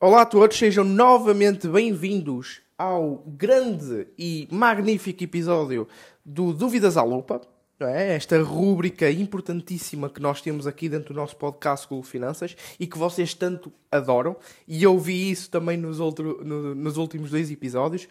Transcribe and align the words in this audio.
Olá 0.00 0.22
a 0.22 0.26
todos, 0.26 0.56
sejam 0.56 0.82
novamente 0.82 1.68
bem-vindos 1.68 2.62
ao 2.78 3.22
grande 3.26 4.08
e 4.18 4.48
magnífico 4.50 5.22
episódio 5.22 5.86
do 6.24 6.52
Dúvidas 6.54 6.96
à 6.96 7.02
Lupa. 7.02 7.40
É? 7.82 8.14
Esta 8.14 8.42
rúbrica 8.42 9.10
importantíssima 9.10 10.10
que 10.10 10.20
nós 10.20 10.42
temos 10.42 10.66
aqui 10.66 10.86
dentro 10.88 11.14
do 11.14 11.16
nosso 11.20 11.34
podcast 11.36 11.86
Google 11.88 12.02
Finanças 12.04 12.54
e 12.78 12.86
que 12.86 12.98
vocês 12.98 13.32
tanto 13.32 13.72
adoram. 13.90 14.36
E 14.68 14.82
eu 14.82 14.98
vi 14.98 15.30
isso 15.30 15.50
também 15.50 15.78
nos, 15.78 15.98
outro, 15.98 16.42
no- 16.44 16.74
nos 16.74 16.96
últimos 16.98 17.30
dois 17.30 17.50
episódios. 17.50 18.06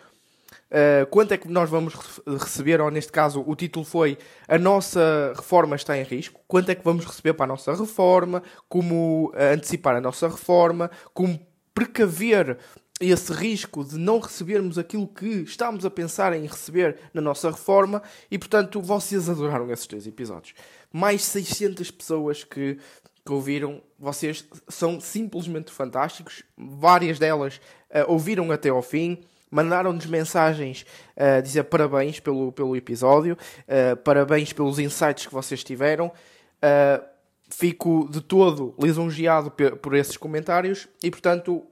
Uh, 0.71 1.05
quanto 1.11 1.31
é 1.33 1.37
que 1.37 1.47
nós 1.47 1.69
vamos 1.69 1.93
re- 1.93 2.37
receber, 2.37 2.81
ou 2.81 2.89
neste 2.89 3.11
caso 3.11 3.43
o 3.45 3.55
título 3.55 3.85
foi 3.85 4.17
A 4.47 4.57
nossa 4.57 5.33
reforma 5.35 5.75
está 5.75 5.95
em 5.95 6.03
risco. 6.03 6.39
Quanto 6.47 6.69
é 6.69 6.75
que 6.75 6.83
vamos 6.83 7.05
receber 7.05 7.33
para 7.33 7.45
a 7.45 7.47
nossa 7.47 7.71
reforma, 7.75 8.41
como 8.67 9.27
uh, 9.35 9.53
antecipar 9.53 9.95
a 9.95 10.01
nossa 10.01 10.27
reforma, 10.27 10.89
como 11.13 11.39
precaver 11.73 12.57
esse 12.99 13.31
risco 13.31 13.83
de 13.83 13.97
não 13.97 14.19
recebermos 14.19 14.77
aquilo 14.77 15.07
que 15.07 15.43
estamos 15.43 15.85
a 15.85 15.89
pensar 15.89 16.33
em 16.33 16.45
receber 16.45 16.97
na 17.13 17.21
nossa 17.21 17.49
reforma 17.49 18.03
e, 18.29 18.37
portanto, 18.37 18.81
vocês 18.81 19.29
adoraram 19.29 19.71
esses 19.71 19.87
dois 19.87 20.05
episódios. 20.05 20.53
Mais 20.91 21.23
600 21.23 21.91
pessoas 21.91 22.43
que, 22.43 22.77
que 23.25 23.31
ouviram, 23.31 23.81
vocês 23.97 24.45
são 24.67 24.99
simplesmente 24.99 25.71
fantásticos. 25.71 26.43
Várias 26.57 27.17
delas 27.17 27.61
uh, 27.89 28.11
ouviram 28.11 28.51
até 28.51 28.69
ao 28.69 28.81
fim 28.81 29.23
mandaram-nos 29.51 30.05
mensagens 30.05 30.85
a 31.17 31.41
dizer 31.41 31.63
parabéns 31.63 32.19
pelo, 32.19 32.51
pelo 32.51 32.75
episódio, 32.75 33.35
uh, 33.63 33.97
parabéns 33.97 34.53
pelos 34.53 34.77
insights 34.77 35.25
que 35.25 35.33
vocês 35.33 35.63
tiveram. 35.63 36.07
Uh, 36.07 37.08
fico 37.49 38.07
de 38.11 38.21
todo 38.21 38.75
lisonjeado 38.79 39.51
por 39.51 39.95
esses 39.95 40.17
comentários 40.17 40.87
e, 41.03 41.09
portanto, 41.09 41.65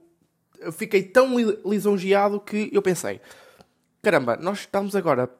fiquei 0.72 1.02
tão 1.02 1.38
li- 1.38 1.58
lisonjeado 1.64 2.40
que 2.40 2.68
eu 2.72 2.82
pensei: 2.82 3.20
caramba, 4.02 4.36
nós 4.36 4.60
estamos 4.60 4.96
agora 4.96 5.30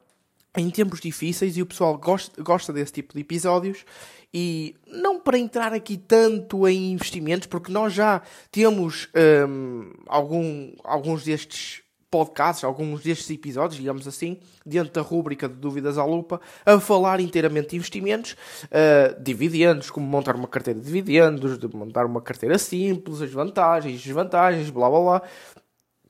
em 0.57 0.69
tempos 0.69 0.99
difíceis 0.99 1.55
e 1.57 1.61
o 1.61 1.65
pessoal 1.65 1.97
gosta, 1.97 2.41
gosta 2.41 2.73
desse 2.73 2.93
tipo 2.93 3.13
de 3.13 3.21
episódios. 3.21 3.85
E 4.31 4.75
não 4.85 5.19
para 5.19 5.39
entrar 5.39 5.73
aqui 5.73 5.97
tanto 5.97 6.67
em 6.67 6.91
investimentos, 6.91 7.47
porque 7.47 7.71
nós 7.71 7.93
já 7.93 8.21
temos 8.51 9.09
hum, 9.47 9.91
algum, 10.05 10.71
alguns 10.83 11.23
destes 11.23 11.81
podcasts, 12.09 12.63
alguns 12.63 13.01
destes 13.01 13.29
episódios, 13.29 13.79
digamos 13.79 14.07
assim, 14.07 14.39
dentro 14.65 14.93
da 14.93 15.01
rúbrica 15.01 15.47
de 15.47 15.55
Dúvidas 15.55 15.97
à 15.97 16.05
Lupa, 16.05 16.41
a 16.65 16.79
falar 16.79 17.19
inteiramente 17.19 17.69
de 17.69 17.75
investimentos, 17.75 18.35
uh, 18.65 19.21
dividendos, 19.21 19.91
como 19.91 20.05
montar 20.07 20.35
uma 20.35 20.47
carteira 20.47 20.79
de 20.79 20.85
dividendos, 20.85 21.57
de 21.57 21.67
montar 21.75 22.05
uma 22.05 22.21
carteira 22.21 22.57
simples, 22.57 23.21
as 23.21 23.31
vantagens, 23.31 24.01
desvantagens, 24.01 24.69
blá 24.69 24.89
blá 24.89 24.99
blá 24.99 25.21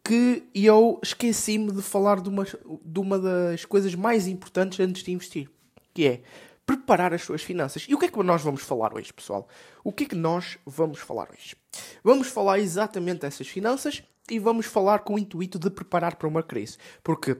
que 0.10 0.50
eu 0.56 1.00
esqueci-me 1.04 1.72
de 1.72 1.84
falar 1.84 2.20
de 2.20 2.30
uma, 2.30 2.44
de 2.44 3.00
uma 3.00 3.20
das 3.20 3.64
coisas 3.64 3.94
mais 3.94 4.28
importantes 4.28 4.80
antes 4.80 5.04
de 5.04 5.12
investir, 5.12 5.48
que 5.94 6.08
é 6.08 6.22
preparar 6.66 7.14
as 7.14 7.22
suas 7.22 7.44
finanças. 7.44 7.86
E 7.88 7.94
o 7.94 7.98
que 8.00 8.06
é 8.06 8.08
que 8.08 8.24
nós 8.24 8.42
vamos 8.42 8.64
falar 8.64 8.92
hoje, 8.92 9.14
pessoal? 9.14 9.48
O 9.84 9.92
que 9.92 10.06
é 10.06 10.08
que 10.08 10.16
nós 10.16 10.58
vamos 10.66 11.00
falar 11.00 11.30
hoje? 11.32 11.56
Vamos 12.04 12.28
falar 12.28 12.58
exatamente 12.58 13.22
dessas 13.22 13.48
finanças 13.48 14.02
e 14.32 14.40
vamos 14.40 14.66
falar 14.66 15.00
com 15.00 15.16
o 15.16 15.20
intuito 15.20 15.60
de 15.60 15.70
preparar 15.70 16.16
para 16.16 16.28
uma 16.28 16.44
crise. 16.44 16.78
Porque 17.04 17.38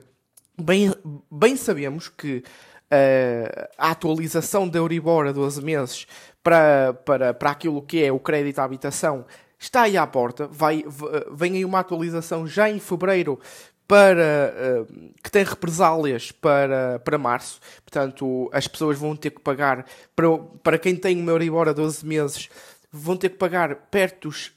bem, 0.58 0.92
bem 1.30 1.56
sabemos 1.56 2.08
que 2.08 2.42
eh, 2.90 3.70
a 3.78 3.90
atualização 3.90 4.68
da 4.68 4.78
Euribor 4.78 5.26
a 5.26 5.32
12 5.32 5.62
meses 5.62 6.06
para, 6.42 6.94
para, 7.04 7.32
para 7.32 7.50
aquilo 7.50 7.82
que 7.82 8.02
é 8.02 8.10
o 8.10 8.18
crédito 8.18 8.58
à 8.58 8.64
habitação 8.64 9.24
está 9.58 9.82
aí 9.82 9.96
à 9.96 10.06
porta. 10.06 10.48
Vai, 10.48 10.84
vem 11.32 11.54
aí 11.54 11.64
uma 11.64 11.80
atualização 11.80 12.46
já 12.46 12.68
em 12.68 12.80
fevereiro 12.80 13.38
para 13.86 14.22
eh, 14.22 14.84
que 15.22 15.30
tem 15.30 15.44
represálias 15.44 16.30
para, 16.32 17.00
para 17.00 17.18
março. 17.18 17.60
Portanto, 17.84 18.48
as 18.52 18.68
pessoas 18.68 18.98
vão 18.98 19.16
ter 19.16 19.30
que 19.30 19.40
pagar 19.40 19.84
para, 20.14 20.38
para 20.62 20.78
quem 20.78 20.94
tem 20.94 21.20
uma 21.20 21.32
Euribor 21.32 21.68
a 21.68 21.72
12 21.72 22.06
meses, 22.06 22.48
vão 22.90 23.16
ter 23.16 23.30
que 23.30 23.36
pagar 23.36 23.74
perto 23.90 24.28
dos 24.28 24.52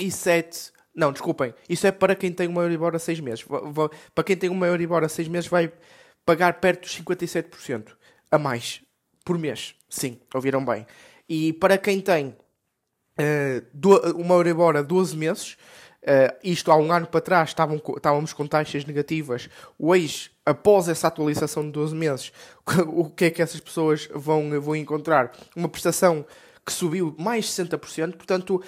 57. 0.00 0.72
Não, 0.94 1.12
desculpem. 1.12 1.54
Isso 1.68 1.86
é 1.86 1.92
para 1.92 2.14
quem 2.14 2.32
tem 2.32 2.48
uma 2.48 2.62
Euribor 2.62 2.94
a 2.94 2.98
6 2.98 3.20
meses. 3.20 3.44
Para 4.14 4.24
quem 4.24 4.36
tem 4.36 4.50
uma 4.50 4.66
Euribor 4.66 5.04
a 5.04 5.08
6 5.08 5.28
meses, 5.28 5.48
vai 5.48 5.72
pagar 6.24 6.54
perto 6.60 6.82
dos 6.82 6.96
57% 6.96 7.96
a 8.30 8.38
mais 8.38 8.80
por 9.24 9.38
mês. 9.38 9.74
Sim, 9.88 10.18
ouviram 10.34 10.64
bem. 10.64 10.86
E 11.28 11.52
para 11.52 11.78
quem 11.78 12.00
tem 12.00 12.36
do- 13.72 14.16
uma 14.16 14.34
Euribor 14.36 14.76
a 14.76 14.82
12 14.82 15.16
meses, 15.16 15.56
eh, 16.02 16.36
isto 16.42 16.70
há 16.70 16.76
um 16.76 16.92
ano 16.92 17.06
para 17.06 17.20
trás 17.20 17.50
estavam 17.50 17.76
estávamos 17.96 18.32
com 18.32 18.46
taxas 18.46 18.84
negativas, 18.84 19.48
hoje, 19.78 20.30
após 20.46 20.88
essa 20.88 21.08
atualização 21.08 21.64
de 21.64 21.72
12 21.72 21.94
meses, 21.94 22.32
o 22.86 23.10
que 23.10 23.26
é 23.26 23.30
que 23.30 23.42
essas 23.42 23.60
pessoas 23.60 24.08
vão, 24.14 24.60
vão 24.60 24.76
encontrar? 24.76 25.32
Uma 25.56 25.68
prestação 25.68 26.24
que 26.64 26.72
subiu 26.72 27.14
mais 27.18 27.46
de 27.46 27.50
60%, 27.52 28.16
portanto, 28.16 28.62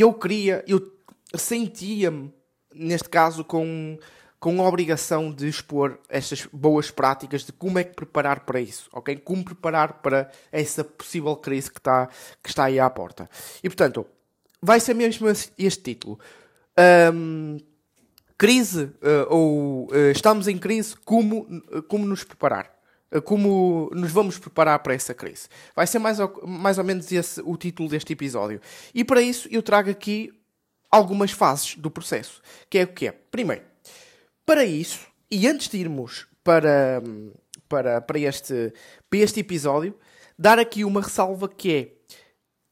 eu 0.00 0.12
queria, 0.12 0.64
eu 0.66 0.92
sentia-me, 1.34 2.32
neste 2.74 3.08
caso, 3.08 3.44
com, 3.44 3.98
com 4.40 4.62
a 4.62 4.68
obrigação 4.68 5.32
de 5.32 5.48
expor 5.48 5.98
estas 6.08 6.46
boas 6.52 6.90
práticas 6.90 7.44
de 7.44 7.52
como 7.52 7.78
é 7.78 7.84
que 7.84 7.94
preparar 7.94 8.40
para 8.40 8.60
isso, 8.60 8.88
ok? 8.92 9.16
Como 9.16 9.44
preparar 9.44 9.94
para 10.02 10.30
essa 10.52 10.84
possível 10.84 11.36
crise 11.36 11.70
que 11.70 11.78
está, 11.78 12.08
que 12.42 12.48
está 12.48 12.64
aí 12.64 12.78
à 12.78 12.88
porta. 12.90 13.28
E, 13.62 13.68
portanto, 13.68 14.06
vai 14.60 14.80
ser 14.80 14.94
mesmo 14.94 15.28
este 15.28 15.82
título. 15.82 16.18
Ahm, 16.76 17.58
crise, 18.36 18.90
eh, 19.00 19.26
ou 19.30 19.88
eh, 19.92 20.10
estamos 20.10 20.48
em 20.48 20.58
crise, 20.58 20.96
como, 21.04 21.46
como 21.88 22.04
nos 22.04 22.24
preparar? 22.24 22.74
Eh, 23.14 23.20
Como 23.20 23.90
nos 23.94 24.10
vamos 24.10 24.38
preparar 24.38 24.78
para 24.80 24.94
essa 24.94 25.14
crise? 25.14 25.48
Vai 25.74 25.86
ser 25.86 26.00
mais 26.00 26.18
ou, 26.18 26.46
mais 26.46 26.76
ou 26.78 26.84
menos 26.84 27.10
esse 27.12 27.40
o 27.42 27.56
título 27.56 27.88
deste 27.88 28.12
episódio. 28.12 28.60
E 28.92 29.04
para 29.04 29.22
isso 29.22 29.48
eu 29.50 29.62
trago 29.62 29.88
aqui 29.88 30.32
algumas 30.90 31.30
fases 31.30 31.76
do 31.76 31.90
processo. 31.90 32.42
Que 32.68 32.78
é 32.78 32.84
o 32.84 32.88
que 32.88 33.06
é? 33.06 33.12
Primeiro, 33.12 33.62
para 34.44 34.64
isso, 34.64 35.06
e 35.30 35.46
antes 35.46 35.68
de 35.68 35.78
irmos 35.78 36.26
para, 36.42 37.02
para, 37.68 38.00
para, 38.00 38.18
este, 38.18 38.72
para 39.08 39.18
este 39.20 39.40
episódio, 39.40 39.96
dar 40.38 40.58
aqui 40.58 40.84
uma 40.84 41.00
ressalva 41.00 41.48
que 41.48 41.72
é 41.72 41.94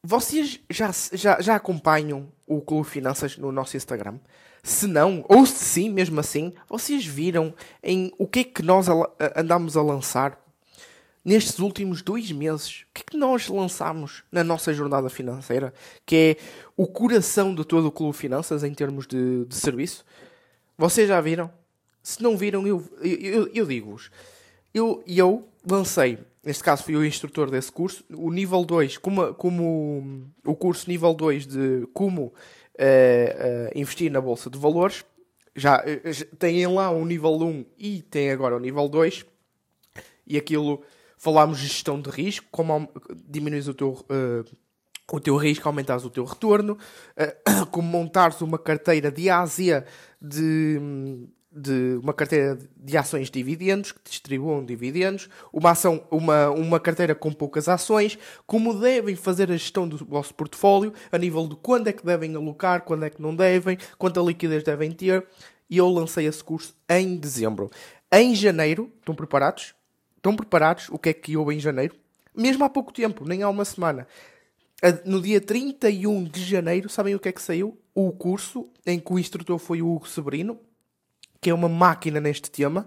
vocês 0.04 0.58
já, 0.69 0.91
já, 1.12 1.41
já 1.41 1.54
acompanham 1.54 2.32
o 2.44 2.60
Clube 2.60 2.88
Finanças 2.88 3.38
no 3.38 3.52
nosso 3.52 3.76
Instagram? 3.76 4.19
Se 4.62 4.86
não, 4.86 5.24
ou 5.28 5.44
se 5.44 5.64
sim, 5.64 5.90
mesmo 5.90 6.20
assim, 6.20 6.52
vocês 6.68 7.04
viram 7.04 7.52
em 7.82 8.12
o 8.16 8.26
que 8.28 8.40
é 8.40 8.44
que 8.44 8.62
nós 8.62 8.88
ala- 8.88 9.12
a- 9.18 9.40
lançar 9.82 10.38
nestes 11.24 11.58
últimos 11.58 12.00
dois 12.00 12.30
meses? 12.30 12.82
O 12.82 12.94
que 12.94 13.02
é 13.02 13.10
que 13.10 13.16
nós 13.16 13.48
lançámos 13.48 14.22
na 14.30 14.44
nossa 14.44 14.72
jornada 14.72 15.10
financeira? 15.10 15.74
Que 16.06 16.36
é 16.38 16.44
o 16.76 16.86
coração 16.86 17.52
de 17.54 17.64
todo 17.64 17.86
o 17.86 17.90
Clube 17.92 18.16
Finanças 18.16 18.62
em 18.62 18.72
termos 18.72 19.04
de, 19.06 19.44
de 19.46 19.54
serviço? 19.56 20.04
Vocês 20.78 21.08
já 21.08 21.20
viram? 21.20 21.50
Se 22.00 22.22
não 22.22 22.36
viram, 22.36 22.64
eu, 22.66 22.84
eu, 23.00 23.16
eu- 23.18 23.50
eu 23.52 23.66
digo-vos. 23.66 24.10
Eu, 24.72 25.02
eu 25.06 25.46
lancei, 25.68 26.18
neste 26.44 26.62
caso 26.62 26.84
fui 26.84 26.94
o 26.96 27.04
instrutor 27.04 27.50
desse 27.50 27.70
curso, 27.70 28.04
o 28.10 28.30
nível 28.30 28.64
2, 28.64 28.96
como, 28.98 29.34
como 29.34 30.24
o 30.44 30.54
curso 30.54 30.88
nível 30.88 31.12
2 31.14 31.46
de 31.46 31.86
como 31.92 32.32
eh, 32.84 33.72
investir 33.75 34.10
na 34.10 34.20
Bolsa 34.20 34.50
de 34.50 34.59
Valores. 34.59 35.04
Já, 35.54 35.82
eh, 35.87 36.12
já 36.12 36.25
têm 36.38 36.66
lá 36.66 36.91
o 36.91 37.04
nível 37.04 37.32
1 37.32 37.65
e 37.78 38.03
tem 38.03 38.31
agora 38.31 38.56
o 38.56 38.60
nível 38.60 38.88
2. 38.88 39.25
E 40.26 40.37
aquilo, 40.37 40.82
falámos 41.16 41.59
de 41.59 41.66
gestão 41.66 42.00
de 42.00 42.10
risco, 42.10 42.47
como 42.50 42.88
diminuis 43.28 43.69
o 43.69 43.75
teu, 43.75 44.04
eh, 44.09 44.44
o 45.12 45.20
teu 45.20 45.37
risco, 45.37 45.69
aumentares 45.69 46.04
o 46.04 46.10
teu 46.10 46.25
retorno, 46.25 46.78
eh, 47.16 47.37
como 47.70 47.87
montares 47.87 48.41
uma 48.41 48.58
carteira 48.58 49.11
de 49.11 49.28
A 49.28 49.40
a 49.40 49.46
Z 49.46 49.85
de, 50.20 50.81
de 51.54 51.99
uma 52.02 52.14
carteira 52.14 52.58
de 52.76 52.96
ações 52.96 53.26
de 53.26 53.32
dividendos, 53.32 53.93
que 53.93 54.00
distribuam 54.04 54.64
dividendos, 54.64 55.28
uma, 55.52 55.70
ação, 55.70 56.02
uma, 56.10 56.50
uma 56.50 56.81
carteira 56.81 57.14
com 57.14 57.32
poucas 57.32 57.69
ações, 57.69 58.19
como 58.46 58.78
devem 58.78 59.14
fazer 59.14 59.50
a 59.50 59.56
gestão 59.56 59.87
do 59.87 60.04
vosso 60.04 60.34
portfólio, 60.34 60.93
a 61.10 61.19
nível 61.19 61.46
de 61.46 61.56
quando 61.56 61.88
é 61.88 61.93
que 61.93 62.04
devem 62.04 62.34
alocar, 62.34 62.82
quando 62.82 63.04
é 63.04 63.10
que 63.10 63.20
não 63.20 63.37
devem, 63.37 63.76
quanta 63.99 64.20
liquidez 64.20 64.62
devem 64.62 64.90
ter, 64.93 65.26
e 65.69 65.76
eu 65.76 65.88
lancei 65.88 66.26
esse 66.26 66.43
curso 66.43 66.75
em 66.88 67.16
dezembro. 67.16 67.70
Em 68.10 68.34
janeiro, 68.34 68.90
estão 68.99 69.14
preparados? 69.14 69.75
Estão 70.16 70.34
preparados? 70.34 70.88
O 70.90 70.99
que 70.99 71.10
é 71.10 71.12
que 71.12 71.37
houve 71.37 71.54
em 71.54 71.60
janeiro? 71.60 71.94
Mesmo 72.34 72.64
há 72.64 72.69
pouco 72.69 72.93
tempo, 72.93 73.26
nem 73.26 73.43
há 73.43 73.49
uma 73.49 73.64
semana. 73.64 74.06
No 75.04 75.20
dia 75.20 75.40
31 75.40 76.25
de 76.25 76.44
janeiro, 76.44 76.88
sabem 76.88 77.14
o 77.14 77.20
que 77.20 77.28
é 77.28 77.32
que 77.32 77.40
saiu? 77.40 77.78
O 77.94 78.10
curso 78.10 78.69
em 78.87 78.99
que 78.99 79.12
o 79.12 79.19
instrutor 79.19 79.58
foi 79.58 79.81
o 79.81 79.94
Hugo 79.94 80.08
Severino, 80.08 80.58
que 81.42 81.50
é 81.50 81.54
uma 81.54 81.68
máquina 81.68 82.20
neste 82.20 82.48
tema, 82.48 82.86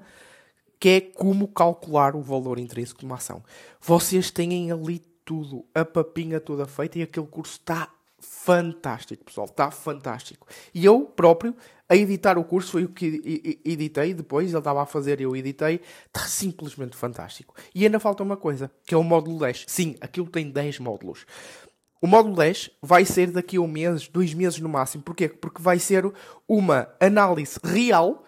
que 0.79 0.89
é 0.89 1.01
como 1.01 1.47
calcular 1.47 2.15
o 2.15 2.21
valor 2.21 2.57
intrínseco 2.57 3.01
de 3.01 3.05
uma 3.05 3.15
ação. 3.15 3.43
Vocês 3.81 4.31
têm 4.31 4.71
ali 4.71 4.99
tudo, 5.25 5.65
a 5.75 5.83
papinha 5.83 6.39
toda 6.39 6.65
feita 6.65 6.97
e 6.97 7.01
aquele 7.01 7.27
curso 7.27 7.59
está 7.59 7.91
fantástico, 8.17 9.25
pessoal. 9.25 9.47
Está 9.47 9.69
fantástico. 9.71 10.47
E 10.73 10.85
eu 10.85 11.01
próprio, 11.01 11.53
a 11.89 11.97
editar 11.97 12.37
o 12.37 12.45
curso, 12.45 12.71
foi 12.71 12.85
o 12.85 12.89
que 12.89 13.59
editei 13.65 14.13
depois, 14.13 14.49
ele 14.49 14.57
estava 14.57 14.81
a 14.81 14.85
fazer 14.85 15.19
e 15.19 15.23
eu 15.23 15.35
editei. 15.35 15.81
Está 16.07 16.21
simplesmente 16.21 16.95
fantástico. 16.95 17.53
E 17.73 17.83
ainda 17.83 17.99
falta 17.99 18.23
uma 18.23 18.37
coisa, 18.37 18.71
que 18.85 18.95
é 18.95 18.97
o 18.97 19.03
módulo 19.03 19.39
10. 19.39 19.65
Sim, 19.67 19.95
aquilo 19.99 20.27
tem 20.27 20.49
10 20.49 20.79
módulos. 20.79 21.25
O 22.01 22.07
módulo 22.07 22.35
10 22.37 22.71
vai 22.81 23.03
ser 23.03 23.31
daqui 23.31 23.57
a 23.57 23.61
um 23.61 23.67
mês, 23.67 24.07
dois 24.07 24.33
meses 24.33 24.59
no 24.59 24.69
máximo. 24.69 25.03
Porquê? 25.03 25.27
Porque 25.27 25.61
vai 25.61 25.77
ser 25.77 26.09
uma 26.47 26.87
análise 27.01 27.59
real 27.61 28.23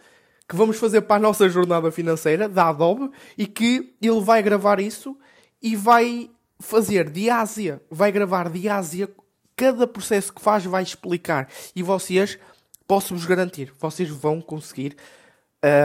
que 0.48 0.56
vamos 0.56 0.78
fazer 0.78 1.02
para 1.02 1.18
a 1.18 1.20
nossa 1.20 1.50
jornada 1.50 1.92
financeira 1.92 2.48
da 2.48 2.70
Adobe 2.70 3.12
e 3.38 3.46
que 3.46 3.94
ele 4.02 4.22
vai 4.22 4.42
gravar 4.42 4.80
isso 4.80 5.18
e 5.62 5.76
vai 5.76 6.30
fazer 6.60 7.10
de 7.10 7.30
Ásia, 7.30 7.82
vai 7.90 8.12
gravar 8.12 8.50
de 8.50 8.70
Ásia, 8.70 9.10
cada 9.56 9.86
processo 9.86 10.34
que 10.34 10.42
faz 10.42 10.64
vai 10.66 10.84
explicar 10.84 11.50
e 11.76 11.84
vocês, 11.84 12.40
posso-vos 12.88 13.26
garantir, 13.26 13.74
vocês 13.78 14.10
vão 14.10 14.40
conseguir 14.40 14.96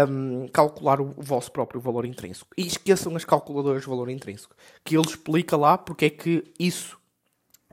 um, 0.08 0.48
calcular 0.48 1.00
o, 1.00 1.14
vosso 1.16 1.50
próprio 1.50 1.80
valor 1.80 2.04
intrínseco. 2.04 2.50
E 2.56 2.66
esqueçam 2.66 3.16
as 3.16 3.24
calculadoras 3.24 3.82
de 3.82 3.88
valor 3.88 4.08
intrínseco, 4.10 4.54
que 4.84 4.96
ele 4.96 5.06
explica 5.06 5.56
lá 5.56 5.76
porque 5.76 6.06
é 6.06 6.10
que 6.10 6.44
isso 6.58 6.98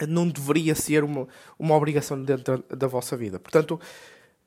não 0.07 0.27
deveria 0.27 0.73
ser 0.75 1.03
uma, 1.03 1.27
uma 1.57 1.75
obrigação 1.75 2.21
dentro 2.21 2.63
da, 2.69 2.75
da 2.75 2.87
vossa 2.87 3.17
vida. 3.17 3.39
Portanto, 3.39 3.79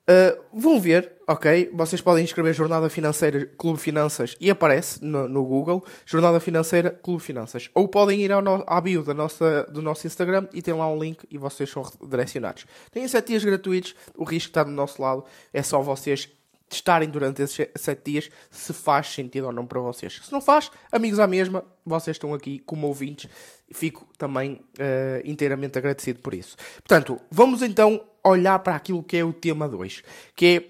Uh, 0.03 0.43
vão 0.51 0.81
ver, 0.81 1.13
ok? 1.25 1.71
Vocês 1.73 2.01
podem 2.01 2.25
escrever 2.25 2.53
Jornada 2.53 2.89
Financeira 2.89 3.45
Clube 3.57 3.79
Finanças 3.79 4.35
e 4.37 4.49
aparece 4.49 5.03
no, 5.03 5.29
no 5.29 5.45
Google 5.45 5.81
Jornada 6.05 6.41
Financeira 6.41 6.91
Clube 6.91 7.23
Finanças. 7.23 7.69
Ou 7.73 7.87
podem 7.87 8.21
ir 8.21 8.31
ao 8.31 8.41
no, 8.41 8.63
à 8.67 8.81
bio 8.81 9.01
da 9.01 9.13
nossa, 9.13 9.63
do 9.71 9.81
nosso 9.81 10.05
Instagram 10.05 10.47
e 10.53 10.61
tem 10.61 10.73
lá 10.73 10.89
um 10.89 11.01
link 11.01 11.25
e 11.31 11.37
vocês 11.37 11.69
são 11.69 11.89
direcionados. 12.05 12.65
Têm 12.91 13.07
7 13.07 13.27
dias 13.27 13.45
gratuitos, 13.45 13.95
o 14.17 14.25
risco 14.25 14.49
está 14.49 14.63
do 14.63 14.71
nosso 14.71 15.01
lado, 15.01 15.23
é 15.53 15.63
só 15.63 15.81
vocês 15.81 16.29
testarem 16.67 17.07
durante 17.07 17.41
esses 17.41 17.69
7 17.73 18.01
dias 18.03 18.29
se 18.51 18.73
faz 18.73 19.07
sentido 19.07 19.45
ou 19.45 19.53
não 19.53 19.65
para 19.65 19.79
vocês. 19.79 20.19
Se 20.21 20.31
não 20.33 20.41
faz, 20.41 20.69
amigos 20.91 21.19
à 21.19 21.27
mesma, 21.27 21.63
vocês 21.85 22.15
estão 22.15 22.33
aqui 22.33 22.59
como 22.59 22.87
ouvintes 22.87 23.29
fico 23.73 24.07
também 24.17 24.61
uh, 24.77 25.21
inteiramente 25.25 25.77
agradecido 25.77 26.19
por 26.19 26.33
isso. 26.33 26.55
Portanto, 26.75 27.19
vamos 27.31 27.61
então 27.61 28.01
olhar 28.23 28.59
para 28.59 28.75
aquilo 28.75 29.03
que 29.03 29.17
é 29.17 29.23
o 29.23 29.33
tema 29.33 29.67
2, 29.67 30.03
que 30.35 30.45
é 30.45 30.63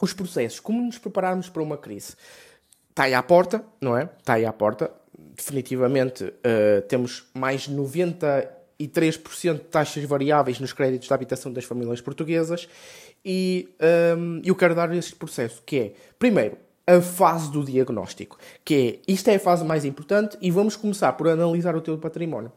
os 0.00 0.12
processos, 0.12 0.60
como 0.60 0.80
nos 0.80 0.98
prepararmos 0.98 1.48
para 1.48 1.62
uma 1.62 1.76
crise. 1.76 2.14
Está 2.90 3.04
aí 3.04 3.14
à 3.14 3.22
porta, 3.22 3.64
não 3.80 3.96
é? 3.96 4.08
Está 4.18 4.34
aí 4.34 4.46
à 4.46 4.52
porta. 4.52 4.90
Definitivamente 5.36 6.24
uh, 6.24 6.82
temos 6.88 7.26
mais 7.34 7.62
de 7.62 7.74
93% 7.74 9.54
de 9.54 9.58
taxas 9.60 10.04
variáveis 10.04 10.58
nos 10.58 10.72
créditos 10.72 11.08
de 11.08 11.14
habitação 11.14 11.52
das 11.52 11.64
famílias 11.64 12.00
portuguesas 12.00 12.68
e 13.24 13.68
um, 14.16 14.38
ehm, 14.38 14.42
eu 14.44 14.54
quero 14.54 14.74
dar 14.74 14.94
este 14.94 15.14
processo, 15.14 15.62
que 15.64 15.78
é, 15.78 15.92
primeiro, 16.18 16.56
a 16.86 17.00
fase 17.00 17.50
do 17.52 17.62
diagnóstico, 17.62 18.38
que 18.64 19.00
é, 19.06 19.12
isto 19.12 19.28
é 19.28 19.36
a 19.36 19.40
fase 19.40 19.64
mais 19.64 19.84
importante 19.84 20.36
e 20.40 20.50
vamos 20.50 20.74
começar 20.74 21.12
por 21.12 21.28
analisar 21.28 21.76
o 21.76 21.80
teu 21.80 21.96
património. 21.98 22.50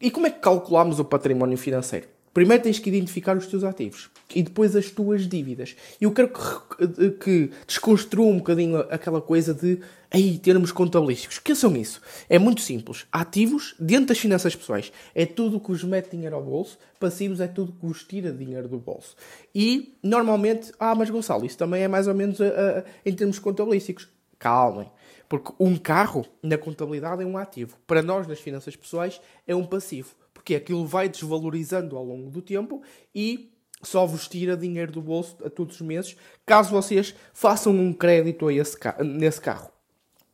E 0.00 0.10
como 0.10 0.26
é 0.26 0.30
que 0.30 0.40
calculamos 0.40 0.98
o 0.98 1.04
património 1.04 1.56
financeiro? 1.56 2.08
Primeiro 2.32 2.62
tens 2.62 2.78
que 2.78 2.88
identificar 2.88 3.36
os 3.36 3.46
teus 3.46 3.62
ativos 3.62 4.10
e 4.34 4.42
depois 4.42 4.74
as 4.74 4.90
tuas 4.90 5.28
dívidas. 5.28 5.76
E 6.00 6.04
eu 6.04 6.12
quero 6.12 6.30
que, 6.30 7.10
que 7.10 7.50
desconstrua 7.66 8.26
um 8.26 8.38
bocadinho 8.38 8.78
aquela 8.90 9.20
coisa 9.20 9.52
de 9.52 9.80
aí 10.10 10.38
termos 10.38 10.72
contabilísticos. 10.72 11.38
Que 11.38 11.54
são 11.54 11.76
isso? 11.76 12.00
É 12.30 12.38
muito 12.38 12.62
simples. 12.62 13.06
Ativos, 13.12 13.74
dentro 13.78 14.06
das 14.06 14.18
finanças 14.18 14.56
pessoais, 14.56 14.90
é 15.14 15.26
tudo 15.26 15.60
que 15.60 15.72
os 15.72 15.84
mete 15.84 16.12
dinheiro 16.12 16.34
ao 16.34 16.42
bolso. 16.42 16.78
Passivos 16.98 17.38
é 17.38 17.46
tudo 17.46 17.72
que 17.72 17.84
os 17.84 18.02
tira 18.02 18.32
dinheiro 18.32 18.66
do 18.66 18.78
bolso. 18.78 19.14
E, 19.54 19.94
normalmente, 20.02 20.72
ah, 20.80 20.94
mas 20.94 21.10
Gonçalo, 21.10 21.44
isso 21.44 21.58
também 21.58 21.82
é 21.82 21.88
mais 21.88 22.08
ou 22.08 22.14
menos 22.14 22.40
a, 22.40 22.46
a, 22.46 22.84
em 23.04 23.12
termos 23.14 23.38
contabilísticos. 23.38 24.08
Calmem. 24.38 24.90
Porque 25.28 25.52
um 25.60 25.76
carro, 25.76 26.26
na 26.42 26.56
contabilidade, 26.56 27.22
é 27.22 27.26
um 27.26 27.36
ativo. 27.36 27.76
Para 27.86 28.02
nós, 28.02 28.26
nas 28.26 28.40
finanças 28.40 28.74
pessoais, 28.74 29.20
é 29.46 29.54
um 29.54 29.64
passivo 29.64 30.14
porque 30.42 30.56
aquilo 30.56 30.84
vai 30.84 31.08
desvalorizando 31.08 31.96
ao 31.96 32.04
longo 32.04 32.28
do 32.28 32.42
tempo 32.42 32.82
e 33.14 33.52
só 33.80 34.04
vos 34.04 34.26
tira 34.26 34.56
dinheiro 34.56 34.90
do 34.90 35.00
bolso 35.00 35.36
a 35.44 35.48
todos 35.48 35.76
os 35.76 35.80
meses, 35.80 36.16
caso 36.44 36.70
vocês 36.70 37.14
façam 37.32 37.72
um 37.72 37.92
crédito 37.92 38.48
a 38.48 38.52
esse 38.52 38.76
nesse 39.04 39.40
carro, 39.40 39.70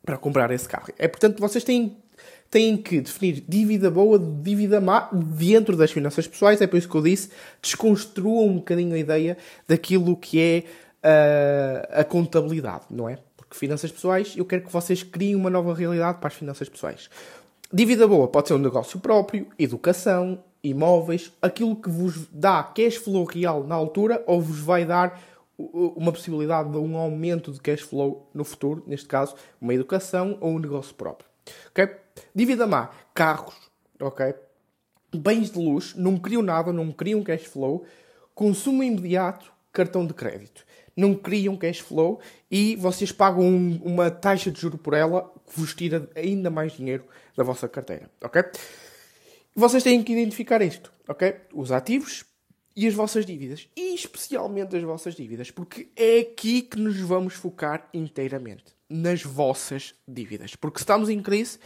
para 0.02 0.16
comprar 0.16 0.50
esse 0.50 0.66
carro. 0.66 0.88
É 0.98 1.06
portanto, 1.06 1.40
vocês 1.40 1.62
têm, 1.62 1.94
têm 2.50 2.76
que 2.78 3.02
definir 3.02 3.44
dívida 3.46 3.90
boa 3.90 4.18
de 4.18 4.30
dívida 4.42 4.80
má 4.80 5.10
dentro 5.12 5.76
das 5.76 5.90
finanças 5.90 6.26
pessoais, 6.26 6.60
é 6.62 6.66
por 6.66 6.78
isso 6.78 6.88
que 6.88 6.96
eu 6.96 7.02
disse, 7.02 7.30
desconstruam 7.60 8.48
um 8.48 8.56
bocadinho 8.56 8.94
a 8.94 8.98
ideia 8.98 9.36
daquilo 9.66 10.16
que 10.16 10.40
é 10.40 10.64
uh, 11.04 12.00
a 12.00 12.04
contabilidade, 12.04 12.86
não 12.90 13.06
é? 13.06 13.18
Porque 13.36 13.54
finanças 13.54 13.92
pessoais, 13.92 14.34
eu 14.38 14.46
quero 14.46 14.62
que 14.62 14.72
vocês 14.72 15.02
criem 15.02 15.36
uma 15.36 15.50
nova 15.50 15.74
realidade 15.74 16.18
para 16.18 16.28
as 16.28 16.34
finanças 16.34 16.66
pessoais. 16.66 17.10
Dívida 17.70 18.08
boa 18.08 18.26
pode 18.26 18.48
ser 18.48 18.54
um 18.54 18.58
negócio 18.58 18.98
próprio, 18.98 19.46
educação, 19.58 20.42
imóveis, 20.64 21.30
aquilo 21.42 21.76
que 21.76 21.90
vos 21.90 22.26
dá 22.32 22.62
cash 22.62 22.96
flow 22.96 23.24
real 23.24 23.62
na 23.62 23.74
altura 23.74 24.24
ou 24.26 24.40
vos 24.40 24.58
vai 24.58 24.86
dar 24.86 25.20
uma 25.58 26.10
possibilidade 26.10 26.70
de 26.70 26.78
um 26.78 26.96
aumento 26.96 27.52
de 27.52 27.60
cash 27.60 27.82
flow 27.82 28.26
no 28.32 28.42
futuro, 28.42 28.82
neste 28.86 29.06
caso, 29.06 29.34
uma 29.60 29.74
educação 29.74 30.38
ou 30.40 30.52
um 30.52 30.58
negócio 30.58 30.94
próprio. 30.94 31.28
Ok? 31.68 31.94
Dívida 32.34 32.66
má, 32.66 32.88
carros, 33.12 33.54
ok? 34.00 34.34
Bens 35.14 35.50
de 35.50 35.58
luxo, 35.58 36.00
não 36.00 36.16
criam 36.16 36.40
nada, 36.40 36.72
não 36.72 36.90
criam 36.90 37.22
cash 37.22 37.44
flow, 37.44 37.84
consumo 38.34 38.82
imediato, 38.82 39.52
cartão 39.70 40.06
de 40.06 40.14
crédito. 40.14 40.64
Não 40.96 41.14
criam 41.14 41.54
cash 41.54 41.80
flow 41.80 42.18
e 42.50 42.76
vocês 42.76 43.12
pagam 43.12 43.44
um, 43.44 43.78
uma 43.84 44.10
taxa 44.10 44.50
de 44.50 44.58
juro 44.58 44.78
por 44.78 44.94
ela 44.94 45.30
que 45.48 45.58
vos 45.58 45.74
tira 45.74 46.08
ainda 46.14 46.50
mais 46.50 46.72
dinheiro 46.72 47.04
da 47.36 47.42
vossa 47.42 47.68
carteira, 47.68 48.10
ok? 48.22 48.42
Vocês 49.54 49.82
têm 49.82 50.02
que 50.02 50.12
identificar 50.12 50.62
isto, 50.62 50.92
ok? 51.08 51.34
Os 51.52 51.72
ativos 51.72 52.24
e 52.78 52.86
as 52.86 52.94
vossas 52.94 53.26
dívidas. 53.26 53.68
E 53.76 53.92
especialmente 53.92 54.76
as 54.76 54.84
vossas 54.84 55.16
dívidas, 55.16 55.50
porque 55.50 55.88
é 55.96 56.20
aqui 56.20 56.62
que 56.62 56.78
nos 56.78 56.96
vamos 57.00 57.34
focar 57.34 57.88
inteiramente. 57.92 58.76
Nas 58.88 59.22
vossas 59.22 59.96
dívidas. 60.06 60.54
Porque 60.54 60.78
se 60.78 60.84
estamos 60.84 61.08
em 61.08 61.20
crise, 61.20 61.58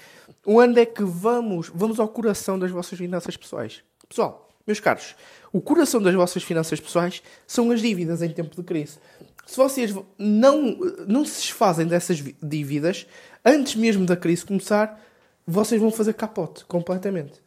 onde 0.46 0.80
é 0.80 0.86
que 0.86 1.04
vamos? 1.04 1.70
Vamos 1.72 2.00
ao 2.00 2.08
coração 2.08 2.58
das 2.58 2.70
vossas 2.70 2.98
finanças 2.98 3.36
pessoais. 3.36 3.84
Pessoal, 4.08 4.48
meus 4.66 4.80
caros, 4.80 5.14
o 5.52 5.60
coração 5.60 6.00
das 6.00 6.14
vossas 6.14 6.42
finanças 6.42 6.80
pessoais 6.80 7.22
são 7.46 7.70
as 7.70 7.82
dívidas 7.82 8.22
em 8.22 8.30
tempo 8.30 8.56
de 8.56 8.62
crise. 8.62 8.98
Se 9.46 9.56
vocês 9.56 9.94
não, 10.18 10.76
não 11.06 11.24
se 11.24 11.40
desfazem 11.40 11.86
dessas 11.86 12.22
dívidas, 12.42 13.06
antes 13.44 13.74
mesmo 13.74 14.06
da 14.06 14.16
crise 14.16 14.44
começar, 14.44 15.00
vocês 15.46 15.80
vão 15.80 15.90
fazer 15.90 16.14
capote 16.14 16.64
completamente. 16.64 17.40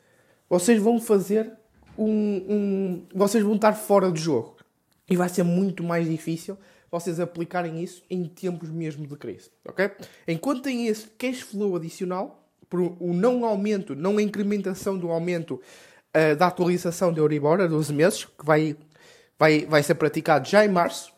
Vocês 0.49 0.81
vão 0.81 0.99
fazer 0.99 1.51
um, 1.97 2.07
um, 2.07 3.05
Vocês 3.13 3.43
vão 3.43 3.55
estar 3.55 3.73
fora 3.73 4.11
do 4.11 4.19
jogo. 4.19 4.57
E 5.09 5.15
vai 5.15 5.29
ser 5.29 5.43
muito 5.43 5.83
mais 5.83 6.09
difícil 6.09 6.57
vocês 6.91 7.19
aplicarem 7.19 7.83
isso 7.83 8.03
em 8.09 8.23
tempos 8.25 8.69
mesmo 8.69 9.05
de 9.05 9.15
crise. 9.17 9.49
Ok? 9.67 9.91
Enquanto 10.27 10.61
têm 10.61 10.87
esse 10.87 11.07
cash 11.17 11.41
flow 11.41 11.75
adicional, 11.75 12.47
por 12.69 12.79
o 12.79 13.13
não 13.13 13.45
aumento, 13.45 13.95
não 13.95 14.19
incrementação 14.19 14.97
do 14.97 15.11
aumento 15.11 15.61
uh, 16.15 16.35
da 16.35 16.47
atualização 16.47 17.11
de 17.11 17.19
Euribor 17.19 17.59
a 17.59 17.67
12 17.67 17.93
meses, 17.93 18.25
que 18.25 18.45
vai, 18.45 18.75
vai, 19.37 19.65
vai 19.65 19.83
ser 19.83 19.95
praticado 19.95 20.47
já 20.47 20.65
em 20.65 20.69
março, 20.69 21.13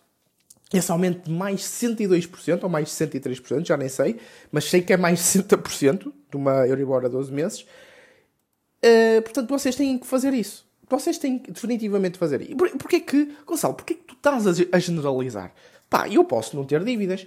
esse 0.74 0.92
aumento 0.92 1.26
de 1.26 1.32
mais 1.32 1.62
102% 1.62 2.64
ou 2.64 2.70
mais 2.70 2.90
103%, 2.90 3.66
já 3.66 3.78
nem 3.78 3.88
sei, 3.88 4.18
mas 4.52 4.66
sei 4.66 4.82
que 4.82 4.92
é 4.94 4.98
mais 4.98 5.20
60% 5.20 6.12
de 6.30 6.38
uma 6.38 6.68
Euribor 6.68 7.06
a 7.06 7.08
12 7.08 7.32
meses. 7.32 7.62
Uh, 8.84 9.22
portanto, 9.24 9.50
vocês 9.50 9.76
têm 9.76 9.98
que 9.98 10.06
fazer 10.06 10.34
isso. 10.34 10.68
Vocês 10.90 11.18
têm 11.18 11.40
que 11.40 11.52
definitivamente 11.52 12.18
fazer 12.18 12.42
isso. 12.42 12.56
Por, 12.56 12.70
porquê 12.72 13.00
que, 13.00 13.34
Gonçalo, 13.46 13.74
porquê 13.74 13.94
que 13.94 14.04
tu 14.04 14.14
estás 14.14 14.46
a, 14.48 14.80
generalizar? 14.80 15.54
Pá, 15.90 16.08
eu 16.10 16.24
posso 16.24 16.56
não 16.56 16.66
ter 16.66 16.84
dívidas. 16.84 17.26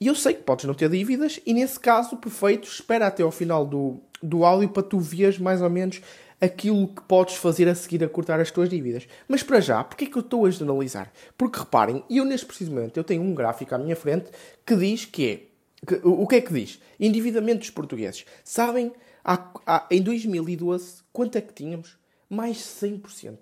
E 0.00 0.06
eu 0.06 0.14
sei 0.14 0.34
que 0.34 0.42
podes 0.42 0.66
não 0.66 0.74
ter 0.74 0.90
dívidas, 0.90 1.40
e 1.46 1.54
nesse 1.54 1.80
caso, 1.80 2.18
perfeito, 2.18 2.68
espera 2.68 3.06
até 3.06 3.22
ao 3.22 3.30
final 3.30 3.64
do, 3.64 3.98
do 4.22 4.44
áudio 4.44 4.68
para 4.68 4.82
tu 4.82 5.00
veres 5.00 5.38
mais 5.38 5.62
ou 5.62 5.70
menos 5.70 6.02
aquilo 6.40 6.88
que 6.88 7.02
podes 7.02 7.36
fazer 7.36 7.68
a 7.68 7.74
seguir 7.74 8.04
a 8.04 8.08
cortar 8.08 8.40
as 8.40 8.50
tuas 8.50 8.68
dívidas. 8.68 9.06
Mas 9.26 9.42
para 9.42 9.60
já, 9.60 9.82
porquê 9.82 10.04
é 10.04 10.08
que 10.08 10.16
eu 10.16 10.20
estou 10.20 10.46
a 10.46 10.50
generalizar? 10.50 11.12
Porque 11.36 11.58
reparem, 11.58 12.04
eu 12.10 12.24
neste 12.24 12.46
preciso 12.46 12.72
momento 12.72 12.96
eu 12.96 13.04
tenho 13.04 13.22
um 13.22 13.34
gráfico 13.34 13.74
à 13.74 13.78
minha 13.78 13.96
frente 13.96 14.30
que 14.64 14.76
diz 14.76 15.04
que 15.04 15.30
é. 15.30 15.56
Que, 15.86 16.00
o 16.02 16.26
que 16.26 16.36
é 16.36 16.40
que 16.40 16.52
diz? 16.52 16.80
Endividamento 16.98 17.60
dos 17.60 17.70
portugueses. 17.70 18.24
Sabem, 18.42 18.92
há, 19.24 19.52
há, 19.66 19.86
em 19.90 20.02
2012, 20.02 21.02
quanto 21.12 21.36
é 21.36 21.40
que 21.40 21.52
tínhamos? 21.52 21.96
Mais 22.28 22.56
100%. 22.58 23.38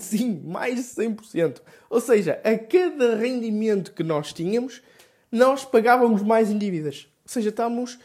Sim, 0.00 0.42
mais 0.44 0.94
100%. 0.94 1.60
Ou 1.90 2.00
seja, 2.00 2.40
a 2.44 2.56
cada 2.56 3.16
rendimento 3.16 3.92
que 3.92 4.04
nós 4.04 4.32
tínhamos, 4.32 4.82
nós 5.30 5.64
pagávamos 5.64 6.22
mais 6.22 6.50
em 6.50 6.58
dívidas. 6.58 7.08
Ou 7.24 7.28
seja, 7.28 7.48
estamos 7.48 7.98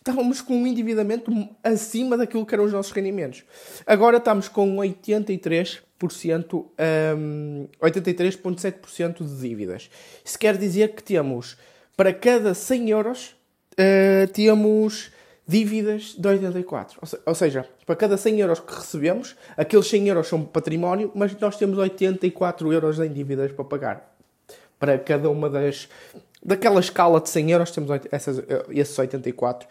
estávamos 0.00 0.40
com 0.40 0.54
um 0.54 0.66
endividamento 0.66 1.30
acima 1.62 2.16
daquilo 2.16 2.46
que 2.46 2.54
eram 2.54 2.64
os 2.64 2.72
nossos 2.72 2.90
rendimentos. 2.90 3.44
Agora 3.86 4.16
estamos 4.16 4.48
com 4.48 4.76
83%, 4.76 6.64
um, 7.18 7.68
83,7% 7.82 9.18
de 9.18 9.40
dívidas. 9.40 9.90
Isso 10.24 10.38
quer 10.38 10.56
dizer 10.56 10.94
que 10.94 11.02
temos, 11.02 11.58
para 11.98 12.14
cada 12.14 12.54
100 12.54 12.88
euros, 12.88 13.36
uh, 13.72 14.26
temos 14.32 15.12
dívidas 15.46 16.14
de 16.16 16.26
84. 16.26 16.98
Ou 17.26 17.34
seja, 17.34 17.68
para 17.84 17.94
cada 17.94 18.16
100 18.16 18.40
euros 18.40 18.60
que 18.60 18.74
recebemos, 18.74 19.36
aqueles 19.54 19.86
100 19.86 20.08
euros 20.08 20.28
são 20.28 20.42
património, 20.42 21.12
mas 21.14 21.38
nós 21.38 21.58
temos 21.58 21.76
84 21.76 22.72
euros 22.72 22.98
em 23.00 23.12
dívidas 23.12 23.52
para 23.52 23.64
pagar. 23.66 24.16
Para 24.78 24.98
cada 24.98 25.28
uma 25.28 25.50
das. 25.50 25.90
Daquela 26.42 26.80
escala 26.80 27.20
de 27.20 27.28
100 27.28 27.50
euros, 27.50 27.70
temos 27.70 27.90
essas, 28.10 28.38
eh, 28.38 28.64
esses 28.70 28.98
84 28.98 29.68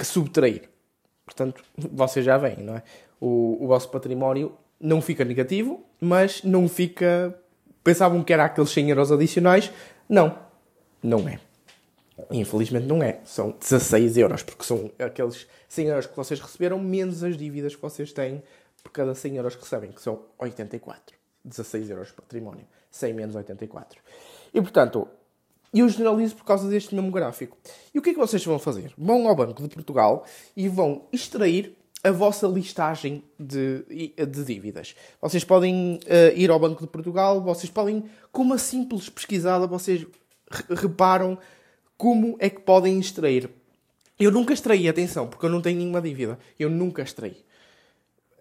que 0.00 0.06
subtrair. 0.06 0.68
Portanto, 1.24 1.62
vocês 1.76 2.24
já 2.24 2.38
veem, 2.38 2.58
não 2.58 2.76
é? 2.76 2.82
O, 3.20 3.58
o 3.62 3.68
vosso 3.68 3.90
património 3.90 4.56
não 4.80 5.02
fica 5.02 5.24
negativo, 5.24 5.84
mas 6.00 6.42
não 6.42 6.66
fica. 6.68 7.38
Pensavam 7.84 8.24
que 8.24 8.32
era 8.32 8.44
aqueles 8.46 8.70
100 8.70 8.90
euros 8.90 9.12
adicionais. 9.12 9.70
Não, 10.08 10.38
não 11.02 11.28
é. 11.28 11.38
Infelizmente 12.30 12.86
não 12.86 13.02
é. 13.02 13.20
São 13.24 13.50
16 13.52 14.16
euros, 14.16 14.42
porque 14.42 14.64
são 14.64 14.90
aqueles 14.98 15.46
100 15.68 15.86
euros 15.86 16.06
que 16.06 16.16
vocês 16.16 16.40
receberam 16.40 16.78
menos 16.78 17.22
as 17.22 17.36
dívidas 17.36 17.76
que 17.76 17.82
vocês 17.82 18.12
têm 18.12 18.42
por 18.82 18.90
cada 18.90 19.14
100 19.14 19.36
euros 19.36 19.54
que 19.54 19.62
recebem, 19.62 19.92
que 19.92 20.00
são 20.00 20.22
84. 20.38 21.14
16 21.44 21.90
euros 21.90 22.08
de 22.08 22.14
património. 22.14 22.66
100 22.90 23.14
menos 23.14 23.36
84. 23.36 24.00
E 24.52 24.60
portanto, 24.60 25.06
eu 25.72 25.88
generalizo 25.88 26.34
por 26.34 26.44
causa 26.44 26.68
deste 26.68 26.94
mesmo 26.94 27.10
gráfico. 27.10 27.56
E 27.94 27.98
o 27.98 28.02
que 28.02 28.10
é 28.10 28.12
que 28.12 28.18
vocês 28.18 28.44
vão 28.44 28.58
fazer? 28.58 28.92
Vão 28.98 29.28
ao 29.28 29.36
Banco 29.36 29.62
de 29.62 29.68
Portugal 29.68 30.24
e 30.56 30.68
vão 30.68 31.06
extrair 31.12 31.76
a 32.02 32.10
vossa 32.10 32.46
listagem 32.46 33.22
de, 33.38 33.84
de 34.16 34.44
dívidas. 34.44 34.96
Vocês 35.20 35.44
podem 35.44 35.96
uh, 35.96 36.36
ir 36.36 36.50
ao 36.50 36.58
Banco 36.58 36.80
de 36.80 36.88
Portugal, 36.88 37.40
vocês 37.40 37.70
podem, 37.70 38.04
com 38.32 38.42
uma 38.42 38.58
simples 38.58 39.08
pesquisada, 39.08 39.66
vocês 39.66 40.06
reparam 40.70 41.38
como 41.96 42.36
é 42.38 42.48
que 42.48 42.60
podem 42.60 42.98
extrair. 42.98 43.50
Eu 44.18 44.30
nunca 44.30 44.52
extraí, 44.52 44.88
atenção, 44.88 45.28
porque 45.28 45.46
eu 45.46 45.50
não 45.50 45.60
tenho 45.60 45.78
nenhuma 45.78 46.00
dívida. 46.00 46.38
Eu 46.58 46.68
nunca 46.68 47.02
extraí. 47.02 47.36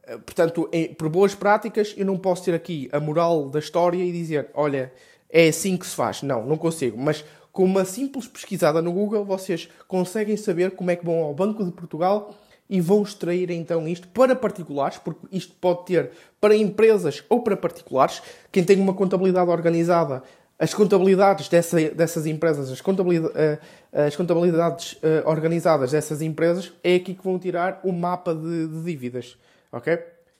Eh, 0.03 0.17
portanto, 0.17 0.69
por 0.97 1.09
boas 1.09 1.35
práticas, 1.35 1.93
eu 1.95 2.05
não 2.05 2.17
posso 2.17 2.45
ter 2.45 2.53
aqui 2.53 2.89
a 2.91 2.99
moral 2.99 3.49
da 3.49 3.59
história 3.59 4.03
e 4.03 4.11
dizer: 4.11 4.49
olha, 4.53 4.91
é 5.29 5.47
assim 5.47 5.77
que 5.77 5.85
se 5.85 5.95
faz. 5.95 6.21
Não, 6.23 6.45
não 6.45 6.57
consigo. 6.57 6.97
Mas 6.97 7.23
com 7.51 7.63
uma 7.63 7.85
simples 7.85 8.27
pesquisada 8.27 8.81
no 8.81 8.91
Google, 8.91 9.25
vocês 9.25 9.69
conseguem 9.87 10.37
saber 10.37 10.71
como 10.71 10.91
é 10.91 10.95
que 10.95 11.05
vão 11.05 11.19
ao 11.19 11.33
Banco 11.33 11.63
de 11.63 11.71
Portugal 11.71 12.33
e 12.69 12.79
vão 12.79 13.01
extrair 13.01 13.49
então 13.49 13.87
isto 13.87 14.07
para 14.09 14.35
particulares, 14.35 14.97
porque 14.97 15.27
isto 15.31 15.55
pode 15.59 15.85
ter 15.85 16.11
para 16.39 16.55
empresas 16.55 17.23
ou 17.27 17.41
para 17.41 17.57
particulares. 17.57 18.21
Quem 18.51 18.63
tem 18.63 18.79
uma 18.79 18.93
contabilidade 18.93 19.49
organizada 19.49 20.23
as 20.59 20.73
contabilidades 20.73 21.47
dessa, 21.47 21.79
dessas 21.91 22.25
empresas, 22.25 22.69
as 22.69 22.81
contabilidades, 22.81 23.33
uh, 23.33 23.99
as 24.05 24.15
contabilidades 24.15 24.93
uh, 24.93 25.25
organizadas 25.25 25.91
dessas 25.91 26.21
empresas, 26.21 26.73
é 26.83 26.95
aqui 26.95 27.13
que 27.13 27.23
vão 27.23 27.39
tirar 27.39 27.79
o 27.81 27.93
mapa 27.93 28.35
de, 28.35 28.67
de, 28.67 28.83
dívidas. 28.83 29.37
Ok? 29.71 29.97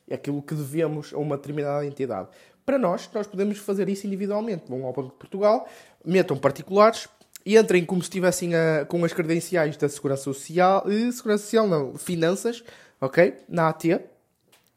É 0.10 0.16
aquilo 0.16 0.42
que 0.42 0.54
devemos 0.54 1.14
a 1.14 1.18
uma 1.18 1.38
determinada 1.38 1.86
entidade. 1.86 2.28
Para 2.70 2.78
nós, 2.78 3.10
nós 3.12 3.26
podemos 3.26 3.58
fazer 3.58 3.90
isso 3.90 4.06
individualmente. 4.06 4.66
Vão 4.70 4.86
ao 4.86 4.94
Banco 4.94 5.10
de 5.10 5.16
Portugal, 5.16 5.68
metam 6.06 6.38
particulares 6.38 7.10
e 7.44 7.58
entrem 7.58 7.84
como 7.84 8.00
se 8.00 8.10
estivessem 8.10 8.54
a, 8.54 8.86
com 8.86 9.04
as 9.04 9.12
credenciais 9.12 9.76
da 9.76 9.90
Segurança 9.90 10.22
Social, 10.22 10.86
uh, 10.86 11.12
Segurança 11.12 11.46
Social 11.46 11.68
não, 11.68 11.98
Finanças, 11.98 12.64
ok? 13.02 13.34
Na 13.50 13.70
AT. 13.70 13.86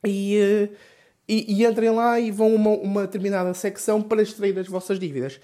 E 0.07 0.71
e, 1.29 1.61
e 1.61 1.67
entrem 1.67 1.91
lá 1.91 2.19
e 2.19 2.31
vão 2.31 2.53
a 2.53 2.55
uma, 2.55 2.71
uma 2.71 3.03
determinada 3.03 3.53
secção 3.53 4.01
para 4.01 4.23
extrair 4.23 4.59
as 4.59 4.69
vossas 4.69 4.99
dívidas. 4.99 5.39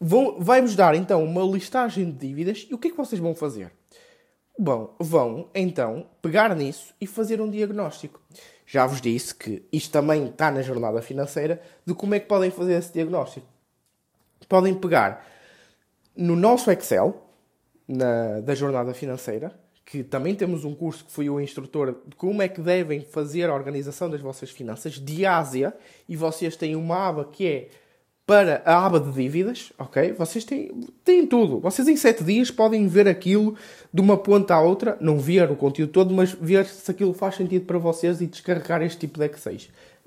Vai-vos 0.00 0.74
dar 0.74 0.94
então 0.94 1.22
uma 1.22 1.42
listagem 1.42 2.10
de 2.10 2.28
dívidas 2.28 2.66
e 2.70 2.74
o 2.74 2.78
que 2.78 2.88
é 2.88 2.90
que 2.92 2.96
vocês 2.96 3.20
vão 3.20 3.34
fazer? 3.34 3.70
Bom, 4.58 4.96
vão 4.98 5.50
então 5.54 6.06
pegar 6.22 6.56
nisso 6.56 6.94
e 6.98 7.06
fazer 7.06 7.42
um 7.42 7.50
diagnóstico. 7.50 8.22
Já 8.66 8.86
vos 8.86 9.00
disse 9.00 9.34
que 9.34 9.62
isto 9.72 9.92
também 9.92 10.26
está 10.26 10.50
na 10.50 10.62
jornada 10.62 11.02
financeira 11.02 11.60
de 11.84 11.94
como 11.94 12.14
é 12.14 12.20
que 12.20 12.26
podem 12.26 12.50
fazer 12.50 12.74
esse 12.74 12.92
diagnóstico. 12.92 13.46
Podem 14.48 14.74
pegar 14.74 15.26
no 16.16 16.36
nosso 16.36 16.70
Excel, 16.70 17.22
na, 17.86 18.40
da 18.40 18.54
jornada 18.54 18.94
financeira, 18.94 19.58
que 19.84 20.02
também 20.02 20.34
temos 20.34 20.64
um 20.64 20.74
curso 20.74 21.04
que 21.04 21.12
fui 21.12 21.28
o 21.28 21.40
instrutor 21.40 22.00
de 22.06 22.16
como 22.16 22.40
é 22.40 22.48
que 22.48 22.60
devem 22.60 23.02
fazer 23.02 23.50
a 23.50 23.54
organização 23.54 24.08
das 24.08 24.20
vossas 24.20 24.50
finanças 24.50 24.94
de 24.94 25.26
Ásia 25.26 25.74
e 26.08 26.16
vocês 26.16 26.56
têm 26.56 26.74
uma 26.74 27.08
aba 27.08 27.24
que 27.26 27.46
é 27.46 27.68
para 28.26 28.62
a 28.64 28.86
aba 28.86 28.98
de 28.98 29.12
dívidas, 29.12 29.72
ok? 29.78 30.12
Vocês 30.12 30.44
têm, 30.44 30.70
têm 31.04 31.26
tudo. 31.26 31.60
Vocês 31.60 31.86
em 31.86 31.96
7 31.96 32.24
dias 32.24 32.50
podem 32.50 32.86
ver 32.88 33.06
aquilo 33.06 33.54
de 33.92 34.00
uma 34.00 34.16
ponta 34.16 34.54
à 34.54 34.60
outra, 34.60 34.96
não 35.00 35.18
ver 35.18 35.50
o 35.50 35.56
conteúdo 35.56 35.92
todo, 35.92 36.14
mas 36.14 36.32
ver 36.32 36.64
se 36.64 36.90
aquilo 36.90 37.12
faz 37.12 37.34
sentido 37.36 37.66
para 37.66 37.78
vocês 37.78 38.20
e 38.20 38.26
descarregar 38.26 38.82
este 38.82 39.00
tipo 39.00 39.18
de 39.18 39.26
Excel. 39.26 39.58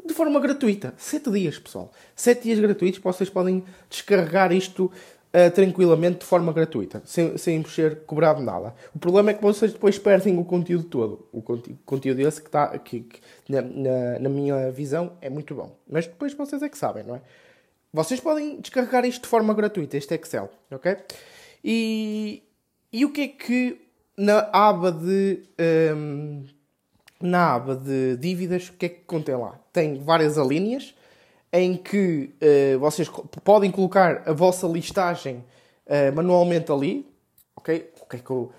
De 0.03 0.13
forma 0.13 0.39
gratuita. 0.39 0.93
7 0.97 1.29
dias, 1.29 1.59
pessoal. 1.59 1.91
7 2.15 2.43
dias 2.43 2.59
gratuitos, 2.59 2.99
vocês 2.99 3.29
podem 3.29 3.63
descarregar 3.89 4.51
isto 4.51 4.85
uh, 4.85 5.51
tranquilamente 5.51 6.19
de 6.19 6.25
forma 6.25 6.51
gratuita, 6.51 7.01
sem, 7.05 7.37
sem 7.37 7.63
ser 7.65 7.99
cobrado 8.05 8.41
nada. 8.41 8.73
O 8.95 8.99
problema 8.99 9.31
é 9.31 9.33
que 9.33 9.41
vocês 9.41 9.73
depois 9.73 9.99
perdem 9.99 10.37
o 10.39 10.43
conteúdo 10.43 10.85
todo. 10.85 11.27
O 11.31 11.41
conteúdo, 11.41 11.79
conteúdo 11.85 12.19
esse 12.21 12.41
que 12.41 12.47
está, 12.47 12.77
que, 12.79 13.01
que 13.01 13.21
na, 13.47 13.61
na, 13.61 14.19
na, 14.19 14.29
minha 14.29 14.71
visão, 14.71 15.13
é 15.21 15.29
muito 15.29 15.53
bom. 15.53 15.75
Mas 15.87 16.07
depois 16.07 16.33
vocês 16.33 16.63
é 16.63 16.69
que 16.69 16.77
sabem, 16.77 17.03
não 17.03 17.15
é? 17.15 17.21
Vocês 17.97 18.19
podem 18.19 18.61
descarregar 18.61 19.05
isto 19.05 19.23
de 19.23 19.27
forma 19.27 19.55
gratuita, 19.55 19.97
este 19.97 20.13
Excel, 20.13 20.51
ok? 20.69 20.97
E, 21.63 22.43
e 22.93 23.03
o 23.03 23.11
que 23.11 23.21
é 23.21 23.27
que 23.27 23.81
na 24.15 24.47
aba 24.53 24.91
de. 24.91 25.41
Um, 25.95 26.45
na 27.19 27.55
aba 27.55 27.75
de 27.75 28.15
dívidas, 28.17 28.69
o 28.69 28.73
que 28.73 28.85
é 28.85 28.89
que 28.89 28.99
contém 28.99 29.35
lá? 29.35 29.59
Tem 29.73 29.99
várias 30.03 30.37
alíneas 30.37 30.93
em 31.51 31.75
que 31.75 32.35
uh, 32.75 32.77
vocês 32.77 33.09
podem 33.43 33.71
colocar 33.71 34.21
a 34.29 34.31
vossa 34.31 34.67
listagem 34.67 35.43
uh, 35.87 36.15
manualmente 36.15 36.71
ali, 36.71 37.03
ok? 37.55 37.91
O 37.99 38.05
que, 38.05 38.17
é 38.17 38.19
que 38.19 38.29
eu, 38.29 38.51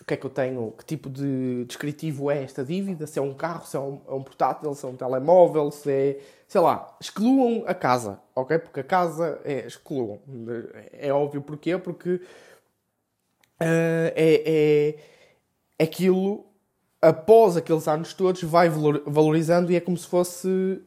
o 0.00 0.04
que 0.04 0.14
é 0.14 0.16
que 0.16 0.26
eu 0.26 0.30
tenho, 0.30 0.72
que 0.72 0.84
tipo 0.84 1.08
de 1.08 1.64
descritivo 1.64 2.30
é 2.30 2.42
esta 2.42 2.64
dívida, 2.64 3.06
se 3.06 3.18
é 3.18 3.22
um 3.22 3.34
carro, 3.34 3.64
se 3.66 3.76
é 3.76 3.80
um, 3.80 4.00
é 4.08 4.12
um 4.12 4.22
portátil, 4.22 4.74
se 4.74 4.84
é 4.84 4.88
um 4.88 4.96
telemóvel, 4.96 5.70
se 5.70 5.90
é, 5.90 6.18
sei 6.48 6.60
lá, 6.60 6.96
excluam 7.00 7.64
a 7.66 7.74
casa, 7.74 8.20
ok? 8.34 8.58
Porque 8.58 8.80
a 8.80 8.84
casa 8.84 9.40
é, 9.44 9.66
excluam. 9.66 10.20
É 10.92 11.12
óbvio 11.12 11.40
porquê, 11.42 11.78
porque 11.78 12.14
uh, 12.14 12.20
é, 13.60 14.96
é 15.78 15.84
aquilo, 15.84 16.46
após 17.00 17.56
aqueles 17.56 17.86
anos 17.86 18.12
todos, 18.12 18.42
vai 18.42 18.68
valorizando 18.68 19.70
e 19.70 19.76
é 19.76 19.80
como 19.80 19.96
se 19.96 20.06
fosse 20.06 20.82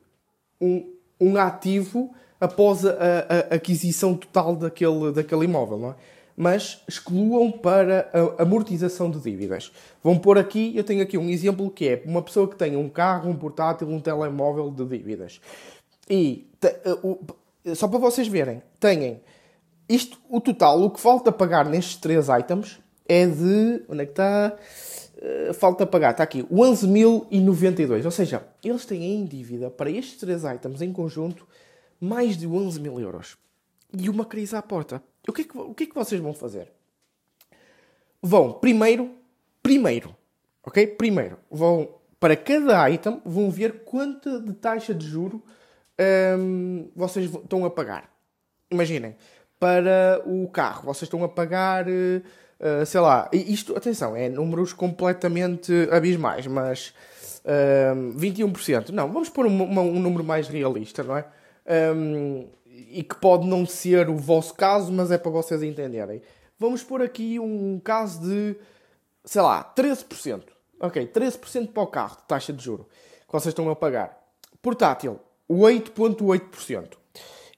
um, 0.60 0.94
um 1.22 1.38
ativo 1.38 2.14
após 2.40 2.86
a, 2.86 2.92
a, 2.92 2.96
a, 2.96 3.56
aquisição 3.56 4.16
total 4.16 4.56
daquele, 4.56 5.12
daquele 5.12 5.46
imóvel, 5.46 5.78
não 5.78 5.90
é? 5.92 5.96
Mas 6.38 6.82
excluam 6.88 7.52
para 7.52 8.10
a 8.14 8.44
amortização 8.44 9.10
de 9.10 9.20
dívidas. 9.20 9.72
Vão 10.04 10.20
pôr 10.20 10.38
aqui, 10.38 10.76
eu 10.76 10.84
tenho 10.84 11.02
aqui 11.02 11.18
um 11.18 11.30
exemplo 11.30 11.70
que 11.70 11.88
é 11.88 12.04
uma 12.06 12.22
pessoa 12.22 12.48
que 12.48 12.56
tem 12.56 12.76
um 12.76 12.90
carro, 12.90 13.30
um 13.30 13.36
portátil, 13.36 13.88
um 13.88 14.00
telemóvel 14.00 14.70
de 14.70 14.86
dívidas. 14.86 15.40
E 16.10 16.48
só 17.74 17.88
para 17.88 18.00
vocês 18.00 18.28
verem, 18.28 18.62
têm 18.80 19.22
isto, 19.88 20.18
o 20.30 20.42
total, 20.42 20.82
o 20.82 20.90
que 20.90 21.00
falta 21.00 21.32
pagar 21.32 21.66
nestes 21.66 21.96
três 21.98 22.28
items 22.28 22.80
é 23.08 23.26
de. 23.26 23.84
Onde 23.88 24.02
é 24.02 24.06
que 24.06 24.12
está? 24.12 24.58
Eh, 25.18 25.54
falta 25.54 25.86
pagar, 25.86 26.12
está 26.12 26.24
aqui, 26.24 26.44
11.092. 26.44 28.06
Ou 28.06 28.12
seja, 28.12 28.44
eles 28.64 28.86
têm 28.86 29.16
em 29.16 29.26
dívida 29.26 29.70
para 29.70 29.90
estes 29.90 30.20
três 30.20 30.44
items 30.44 30.82
em 30.82 30.92
conjunto 30.92 31.48
mais 32.00 32.36
de 32.38 32.48
11 32.48 32.80
mil 32.80 33.00
euros. 33.00 33.38
E 33.98 34.10
uma 34.10 34.26
crise 34.26 34.56
à 34.56 34.62
porta. 34.62 35.02
O 35.28 35.34
que, 35.34 35.42
é 35.42 35.46
que, 35.46 35.58
o 35.58 35.74
que 35.74 35.84
é 35.84 35.88
que 35.88 35.96
vocês 35.96 36.22
vão 36.22 36.34
fazer? 36.34 36.72
Vão, 38.22 38.54
primeiro, 38.54 39.12
primeiro, 39.62 40.16
ok? 40.64 40.86
Primeiro, 40.88 41.38
vão, 41.50 41.90
para 42.20 42.36
cada 42.36 42.90
item, 42.90 43.22
vão 43.26 43.50
ver 43.50 43.84
quanta 43.84 44.40
de 44.40 44.54
taxa 44.54 44.94
de 44.94 45.06
juro 45.06 45.44
hum, 46.40 46.90
vocês 46.96 47.32
estão 47.34 47.66
a 47.66 47.70
pagar. 47.70 48.10
Imaginem, 48.70 49.16
para 49.60 50.22
o 50.26 50.48
carro, 50.50 50.86
vocês 50.86 51.04
estão 51.04 51.24
a 51.24 51.30
pagar... 51.30 51.86
Uh, 51.88 52.86
sei 52.86 53.02
lá, 53.02 53.30
isto, 53.34 53.76
atenção, 53.76 54.16
é 54.16 54.30
números 54.30 54.72
completamente 54.72 55.74
abismais, 55.92 56.48
mas 56.48 56.94
uh, 57.44 58.18
21%, 58.18 58.90
não, 58.90 59.12
vamos 59.12 59.28
pôr 59.28 59.46
um, 59.46 59.62
um 59.62 60.00
número 60.00 60.24
mais 60.24 60.48
realista, 60.48 61.04
não 61.04 61.18
é? 61.18 61.26
Um, 61.94 62.48
e 62.90 63.04
que 63.04 63.16
pode 63.16 63.48
não 63.48 63.66
ser 63.66 64.10
o 64.10 64.18
vosso 64.18 64.54
caso, 64.54 64.92
mas 64.92 65.12
é 65.12 65.18
para 65.18 65.32
vocês 65.32 65.62
entenderem. 65.64 66.22
Vamos 66.58 66.84
pôr 66.84 67.02
aqui 67.02 67.40
um 67.40 67.80
caso 67.80 68.22
de 68.22 68.56
sei 69.26 69.42
lá, 69.42 69.74
13%. 69.76 70.44
Ok, 70.80 71.08
13% 71.08 71.72
para 71.72 71.84
o 71.84 71.88
carro 71.88 72.18
de 72.18 72.24
taxa 72.24 72.54
de 72.54 72.64
juro 72.64 72.88
que 73.26 73.32
vocês 73.32 73.52
estão 73.52 73.70
a 73.70 73.76
pagar. 73.76 74.18
Portátil, 74.62 75.20
8,8%. 75.50 76.94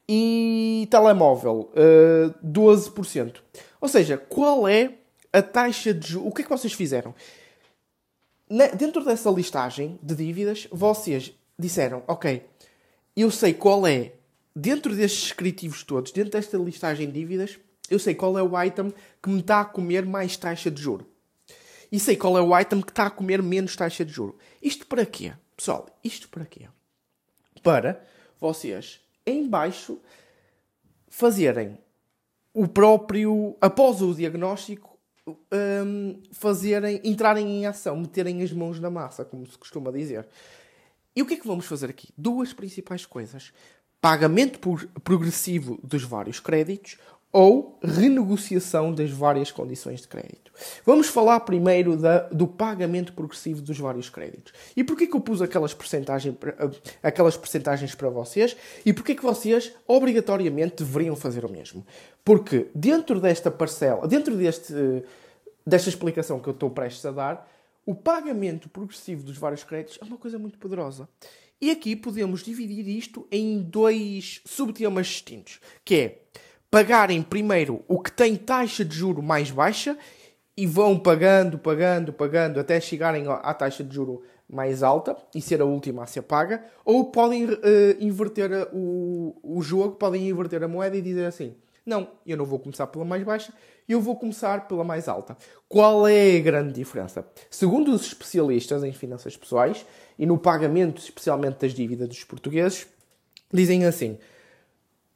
E 0.10 0.88
telemóvel, 0.90 1.70
uh, 1.74 2.48
12%. 2.48 3.42
Ou 3.82 3.90
seja, 3.90 4.18
qual 4.18 4.68
é 4.68 4.94
a 5.34 5.42
taxa 5.42 5.94
de 5.94 6.08
juros? 6.08 6.30
O 6.30 6.34
que 6.34 6.42
é 6.42 6.44
que 6.46 6.50
vocês 6.50 6.74
fizeram? 6.74 7.14
Na, 8.50 8.68
dentro 8.68 9.04
dessa 9.04 9.30
listagem 9.30 10.00
de 10.02 10.16
dívidas, 10.16 10.68
vocês 10.72 11.34
disseram, 11.60 12.04
ok, 12.08 12.46
eu 13.16 13.30
sei 13.30 13.54
qual 13.54 13.86
é, 13.86 14.14
dentro 14.58 14.96
destes 14.96 15.22
descritivos 15.22 15.84
todos, 15.84 16.12
dentro 16.12 16.32
desta 16.32 16.58
listagem 16.58 17.08
de 17.08 17.14
dívidas, 17.14 17.60
eu 17.90 18.00
sei 18.00 18.16
qual 18.16 18.38
é 18.38 18.42
o 18.42 18.64
item 18.64 18.92
que 19.22 19.30
me 19.30 19.40
está 19.40 19.62
a 19.62 19.66
comer 19.66 20.04
mais 20.04 20.36
taxa 20.36 20.72
de 20.72 20.82
juro. 20.82 21.08
E 21.92 22.00
sei 22.00 22.18
qual 22.18 22.36
é 22.38 22.42
o 22.42 22.60
item 22.60 22.82
que 22.82 22.90
está 22.90 23.06
a 23.06 23.12
comer 23.12 23.42
menos 23.42 23.76
taxa 23.76 24.04
de 24.04 24.12
juro. 24.12 24.36
Isto 24.62 24.88
para 24.88 25.06
quê? 25.06 25.32
Pessoal, 25.56 25.88
isto 26.04 26.28
para 26.30 26.46
quê? 26.46 26.68
Para 27.62 28.04
vocês, 28.40 29.00
em 29.26 29.48
baixo, 29.48 30.00
fazerem 31.08 31.78
o 32.52 32.68
próprio, 32.68 33.56
após 33.62 34.02
o 34.02 34.14
diagnóstico, 34.14 34.98
um, 35.86 36.20
fazerem, 36.32 37.00
entrarem 37.04 37.48
em 37.48 37.66
ação, 37.68 37.96
meterem 37.96 38.42
as 38.42 38.52
mãos 38.52 38.80
na 38.80 38.90
massa, 38.90 39.24
como 39.24 39.46
se 39.46 39.58
costuma 39.58 39.92
dizer. 39.92 40.28
E 41.16 41.22
o 41.24 41.26
que 41.26 41.34
é 41.34 41.38
que 41.38 41.48
vamos 41.48 41.66
fazer 41.66 41.90
aqui? 41.90 42.10
Duas 42.16 42.54
principais 42.54 43.04
coisas: 43.04 43.52
pagamento 44.02 44.60
progressivo 45.04 45.80
dos 45.84 46.04
vários 46.04 46.40
créditos 46.40 46.98
ou 47.32 47.78
renegociação 47.84 48.94
das 48.94 49.12
várias 49.12 49.52
condições 49.52 50.02
de 50.02 50.08
crédito. 50.08 50.52
Vamos 50.86 51.08
falar 51.08 51.42
primeiro 51.42 51.98
da, 51.98 52.22
do 52.30 52.48
pagamento 52.48 53.14
progressivo 53.14 53.62
dos 53.62 53.78
vários 53.78 54.10
créditos. 54.10 54.54
E 54.76 54.84
porquê 54.84 55.06
que 55.06 55.16
eu 55.16 55.22
pus 55.22 55.42
aquelas, 55.42 55.74
percentagem, 55.74 56.36
aquelas 57.04 57.38
percentagens 57.38 57.94
para 57.94 58.10
vocês 58.10 58.56
e 58.86 58.94
porquê 58.94 59.14
que 59.14 59.22
vocês 59.22 59.74
obrigatoriamente 59.86 60.84
deveriam 60.84 61.16
fazer 61.16 61.46
o 61.46 61.52
mesmo? 61.52 61.86
Porque 62.24 62.68
dentro 62.74 63.20
desta 63.20 63.52
parcela, 63.52 64.08
dentro 64.08 64.36
deste, 64.36 64.74
desta 65.66 65.90
explicação 65.90 66.40
que 66.40 66.48
eu 66.48 66.54
estou 66.54 66.70
prestes 66.70 67.06
a 67.06 67.12
dar, 67.12 67.48
o 67.86 67.94
pagamento 67.94 68.68
progressivo 68.68 69.24
dos 69.24 69.38
vários 69.38 69.64
créditos 69.64 70.00
é 70.02 70.06
uma 70.06 70.18
coisa 70.18 70.40
muito 70.40 70.58
poderosa. 70.58 71.08
E 71.60 71.72
aqui 71.72 71.96
podemos 71.96 72.44
dividir 72.44 72.88
isto 72.88 73.28
em 73.32 73.60
dois 73.60 74.42
subtemas 74.46 75.08
distintos, 75.08 75.60
que 75.84 75.96
é 75.96 76.22
pagarem 76.70 77.24
primeiro 77.24 77.84
o 77.88 78.00
que 78.00 78.12
tem 78.12 78.36
taxa 78.36 78.86
de 78.86 78.96
juro 78.96 79.24
mais 79.24 79.50
baixa 79.50 79.98
e 80.56 80.68
vão 80.68 81.00
pagando, 81.00 81.58
pagando, 81.58 82.14
pagando 82.14 82.60
até 82.60 82.80
chegarem 82.80 83.26
à 83.28 83.54
taxa 83.54 83.84
de 83.84 83.96
juro 83.96 84.22
mais 84.48 84.84
alta 84.84 85.18
e 85.34 85.42
ser 85.42 85.60
a 85.62 85.66
última 85.66 86.04
a 86.04 86.06
ser 86.06 86.22
paga, 86.22 86.64
ou 86.86 87.12
podem 87.12 87.46
uh, 87.46 87.58
inverter 88.00 88.70
o, 88.72 89.36
o 89.44 89.62
jogo, 89.62 89.96
podem 89.96 90.30
inverter 90.30 90.64
a 90.64 90.68
moeda 90.68 90.96
e 90.96 91.02
dizer 91.02 91.26
assim: 91.26 91.56
não, 91.88 92.10
eu 92.26 92.36
não 92.36 92.46
vou 92.46 92.60
começar 92.60 92.86
pela 92.88 93.06
mais 93.06 93.24
baixa, 93.24 93.54
eu 93.88 94.02
vou 94.02 94.18
começar 94.18 94.68
pela 94.68 94.84
mais 94.84 95.08
alta. 95.08 95.38
Qual 95.70 96.06
é 96.06 96.36
a 96.36 96.42
grande 96.42 96.74
diferença? 96.74 97.26
Segundo 97.50 97.94
os 97.94 98.06
especialistas 98.06 98.84
em 98.84 98.92
finanças 98.92 99.38
pessoais 99.38 99.86
e 100.20 100.26
no 100.26 100.38
pagamento, 100.38 101.02
especialmente 101.02 101.60
das 101.60 101.74
dívidas 101.74 102.10
dos 102.10 102.24
portugueses, 102.26 102.88
dizem 103.52 103.86
assim: 103.86 104.18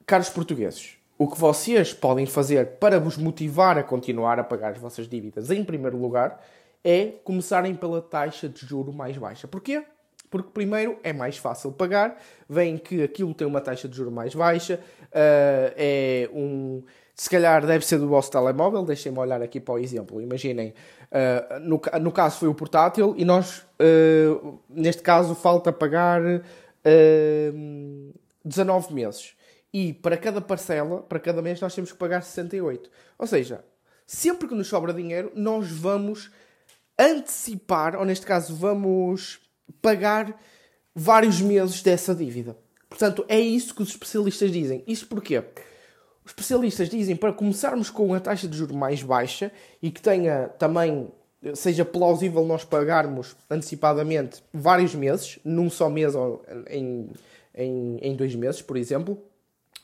caros 0.06 0.30
portugueses, 0.30 0.96
o 1.18 1.28
que 1.28 1.38
vocês 1.38 1.94
podem 1.94 2.26
fazer 2.26 2.78
para 2.78 3.00
vos 3.02 3.18
motivar 3.18 3.78
a 3.78 3.84
continuar 3.84 4.40
a 4.40 4.44
pagar 4.44 4.72
as 4.72 4.78
vossas 4.78 5.10
dívidas, 5.10 5.52
em 5.52 5.66
primeiro 5.66 5.98
lugar, 5.98 6.42
é 6.84 7.08
começarem 7.26 7.76
pela 7.76 8.02
taxa 8.02 8.48
de 8.48 8.66
juro 8.66 8.94
mais 8.94 9.18
baixa. 9.18 9.46
Porquê? 9.46 9.84
Porque, 10.32 10.50
primeiro, 10.52 10.98
é 11.04 11.12
mais 11.12 11.38
fácil 11.38 11.74
pagar, 11.74 12.18
vem 12.48 12.78
que 12.78 13.04
aquilo 13.04 13.34
tem 13.34 13.46
uma 13.46 13.60
taxa 13.60 13.88
de 13.88 13.98
juro 13.98 14.10
mais 14.10 14.34
baixa, 14.34 14.80
uh, 15.08 15.74
é 15.76 16.30
um. 16.34 16.82
Se 17.14 17.30
calhar 17.30 17.64
deve 17.66 17.86
ser 17.86 18.00
do 18.00 18.08
vosso 18.08 18.32
telemóvel, 18.32 18.84
deixem-me 18.84 19.20
olhar 19.20 19.42
aqui 19.42 19.60
para 19.60 19.74
o 19.74 19.78
exemplo. 19.78 20.22
Imaginem, 20.22 20.74
uh, 21.12 21.60
no, 21.60 21.82
no 22.02 22.12
caso 22.12 22.40
foi 22.40 22.48
o 22.48 22.56
portátil 22.56 23.14
e 23.18 23.26
nós, 23.26 23.60
uh, 23.80 24.58
neste 24.70 25.04
caso, 25.04 25.36
falta 25.36 25.72
pagar 25.72 26.22
19 28.44 28.94
meses 28.94 29.36
e 29.74 29.94
para 29.94 30.18
cada 30.18 30.42
parcela, 30.42 31.02
para 31.02 31.20
cada 31.20 31.42
mês, 31.42 31.60
nós 31.62 31.76
temos 31.76 31.92
que 31.92 31.98
pagar 31.98 32.24
68. 32.24 32.90
Ou 33.20 33.28
seja, 33.28 33.64
sempre 34.08 34.48
que 34.48 34.56
nos 34.56 34.68
sobra 34.68 34.94
dinheiro, 34.94 35.32
nós 35.36 35.70
vamos 35.70 36.32
antecipar, 36.98 37.96
ou 37.96 38.06
neste 38.06 38.26
caso, 38.26 38.56
vamos 38.56 39.41
pagar 39.72 40.40
vários 40.94 41.42
meses 41.42 41.82
dessa 41.82 42.14
dívida. 42.14 42.58
Portanto, 42.90 43.26
é 43.28 43.40
isso 43.40 43.74
que 43.74 43.82
os 43.82 43.90
especialistas 43.90 44.52
dizem. 44.52 44.84
Isso 44.86 45.08
porquê? 45.08 45.40
Os 46.26 46.32
especialistas 46.32 46.90
dizem 46.90 47.16
para 47.16 47.34
começarmos 47.34 47.90
com 47.90 48.14
a 48.14 48.20
taxa 48.20 48.48
de 48.48 48.58
juros 48.58 48.76
mais 48.76 49.02
baixa 49.02 49.52
e 49.82 49.90
que 49.90 50.02
tenha 50.02 50.50
também 50.60 51.10
seja 51.56 51.84
plausível 51.84 52.46
nós 52.46 52.64
pagarmos 52.64 53.36
antecipadamente 53.50 54.44
vários 54.54 54.94
meses, 54.94 55.40
num 55.44 55.70
só 55.70 55.90
mês 55.90 56.14
ou 56.14 56.46
em, 56.70 57.10
em, 57.56 57.98
em 58.02 58.16
dois 58.16 58.36
meses, 58.36 58.62
por 58.62 58.78
exemplo, 58.78 59.18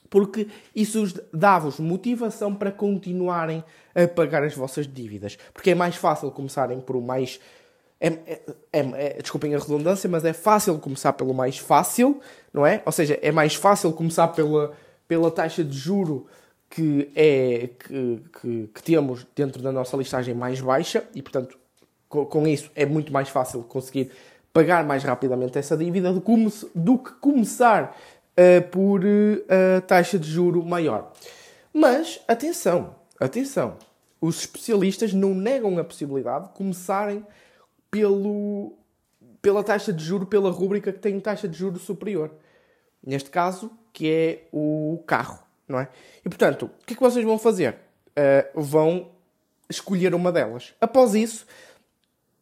porque 0.10 0.48
isso 0.76 1.04
dá-vos 1.34 1.80
motivação 1.80 2.54
para 2.54 2.72
continuarem 2.72 3.64
a 3.96 4.08
pagar 4.08 4.44
as 4.44 4.56
vossas 4.56 4.88
dívidas. 4.88 5.38
Porque 5.54 5.72
é 5.72 5.76
mais 5.76 5.96
fácil 5.96 6.32
começarem 6.32 6.80
por 6.80 6.96
o 6.96 7.02
mais. 7.02 7.40
É, 8.00 8.08
é, 8.08 8.42
é, 8.72 8.80
é, 8.80 9.22
desculpem 9.22 9.56
a 9.56 9.58
redundância, 9.58 10.08
mas 10.08 10.24
é 10.24 10.34
fácil 10.34 10.78
começar 10.78 11.14
pelo 11.14 11.34
mais 11.34 11.58
fácil, 11.58 12.22
não 12.54 12.66
é? 12.66 12.82
Ou 12.86 12.92
seja, 12.92 13.18
é 13.22 13.32
mais 13.32 13.56
fácil 13.56 13.92
começar 13.92 14.28
pela, 14.30 14.72
pela 15.08 15.32
taxa 15.32 15.64
de 15.64 15.76
juro 15.76 16.28
que, 16.70 17.10
é, 17.16 17.70
que, 17.80 18.22
que, 18.40 18.70
que 18.74 18.84
temos 18.84 19.26
dentro 19.36 19.62
da 19.62 19.72
nossa 19.72 19.98
listagem 19.98 20.36
mais 20.36 20.62
baixa 20.62 21.04
e, 21.16 21.22
portanto, 21.22 21.58
com, 22.08 22.26
com, 22.26 22.48
isso 22.48 22.70
é 22.76 22.86
muito 22.86 23.12
mais 23.12 23.30
fácil 23.30 23.64
conseguir 23.64 24.12
pagar 24.54 24.86
mais 24.86 25.04
rapidamente 25.04 25.58
essa 25.58 25.76
dívida 25.76 26.14
do, 26.14 26.22
do 26.76 26.98
que 26.98 27.12
começar 27.14 27.98
uh, 28.38 28.68
por 28.70 29.04
uh, 29.04 29.82
taxa 29.88 30.20
de 30.20 30.30
juro 30.30 30.64
maior. 30.64 31.12
Mas, 31.74 32.20
atenção, 32.28 32.96
atenção, 33.20 33.78
os 34.22 34.40
especialistas 34.40 35.14
não 35.14 35.34
negam 35.34 35.78
a 35.78 35.84
possibilidade 35.84 36.48
de 36.48 36.54
começarem 36.54 37.26
pelo, 37.98 38.78
pela 39.42 39.64
taxa 39.64 39.92
de 39.92 40.04
juro, 40.04 40.28
pela 40.28 40.52
rúbrica 40.52 40.94
que 40.94 41.00
tem 41.00 41.20
taxa 41.20 41.48
de 41.48 41.58
juro 41.58 41.80
superior. 41.80 42.32
Neste 43.04 43.32
caso, 43.32 43.72
que 43.92 44.08
é 44.08 44.48
o 44.52 45.02
carro, 45.08 45.40
não 45.68 45.80
é? 45.80 45.90
E, 46.24 46.30
portanto, 46.30 46.66
o 46.66 46.86
que 46.86 46.94
é 46.94 46.96
que 46.96 47.02
vocês 47.02 47.26
vão 47.26 47.40
fazer? 47.40 47.76
Uh, 48.12 48.62
vão 48.62 49.10
escolher 49.68 50.14
uma 50.14 50.32
delas. 50.32 50.76
Após 50.80 51.16
isso, 51.16 51.48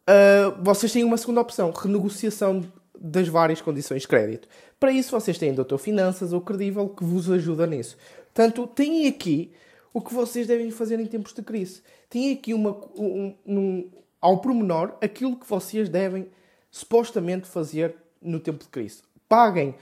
uh, 0.09 0.61
vocês 0.61 0.91
têm 0.91 1.05
uma 1.05 1.17
segunda 1.17 1.39
opção, 1.39 1.71
renegociação 1.71 2.65
das 2.99 3.29
várias 3.29 3.61
condições 3.61 4.01
de 4.01 4.07
crédito. 4.09 4.49
Para 4.77 4.91
isso, 4.91 5.11
vocês 5.11 5.37
têm 5.37 5.53
Doutor 5.53 5.77
Finanças 5.77 6.33
ou 6.33 6.41
Credível 6.41 6.89
que 6.89 7.05
vos 7.05 7.31
ajuda 7.31 7.65
nisso. 7.65 7.97
Portanto, 8.33 8.67
têm 8.67 9.07
aqui 9.07 9.53
o 9.93 10.01
que 10.01 10.13
vocês 10.13 10.47
devem 10.47 10.69
fazer 10.71 10.99
em 10.99 11.05
tempos 11.05 11.33
de 11.33 11.41
crise. 11.41 11.81
Têm 12.09 12.33
aqui 12.33 12.53
uma, 12.53 12.71
um, 12.97 13.33
um, 13.45 13.89
ao 14.25 14.39
pormenor 14.39 14.95
aquilo 15.01 15.35
que 15.35 15.47
vocês 15.47 15.87
devem 15.87 16.27
supostamente 16.71 17.47
fazer 17.47 17.95
no 18.19 18.39
tempo 18.39 18.63
de 18.63 18.69
crise. 18.69 19.03
Paguem, 19.29 19.75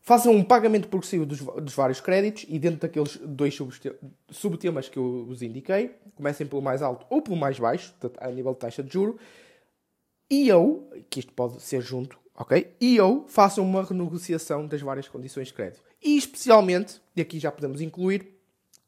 façam 0.00 0.32
um 0.32 0.44
pagamento 0.44 0.86
progressivo 0.86 1.26
dos, 1.26 1.40
dos 1.40 1.74
vários 1.74 2.00
créditos 2.00 2.46
e 2.48 2.60
dentro 2.60 2.78
daqueles 2.78 3.16
dois 3.16 3.58
subtemas 4.30 4.88
que 4.88 4.98
eu 4.98 5.24
vos 5.26 5.42
indiquei, 5.42 5.96
comecem 6.14 6.46
pelo 6.46 6.62
mais 6.62 6.80
alto 6.80 7.04
ou 7.10 7.20
pelo 7.20 7.36
mais 7.36 7.58
baixo, 7.58 7.92
a 8.18 8.30
nível 8.30 8.52
de 8.52 8.60
taxa 8.60 8.84
de 8.84 8.92
juro, 8.92 9.18
e 10.30 10.48
eu, 10.48 10.88
que 11.10 11.18
isto 11.18 11.32
pode 11.32 11.60
ser 11.60 11.80
junto 11.80 12.16
ok? 12.38 12.72
E 12.80 13.00
ou 13.00 13.26
façam 13.26 13.64
uma 13.64 13.82
renegociação 13.82 14.64
das 14.64 14.80
várias 14.80 15.08
condições 15.08 15.48
de 15.48 15.54
crédito. 15.54 15.82
E 16.00 16.16
especialmente, 16.16 17.00
e 17.16 17.20
aqui 17.20 17.40
já 17.40 17.50
podemos 17.50 17.80
incluir, 17.80 18.28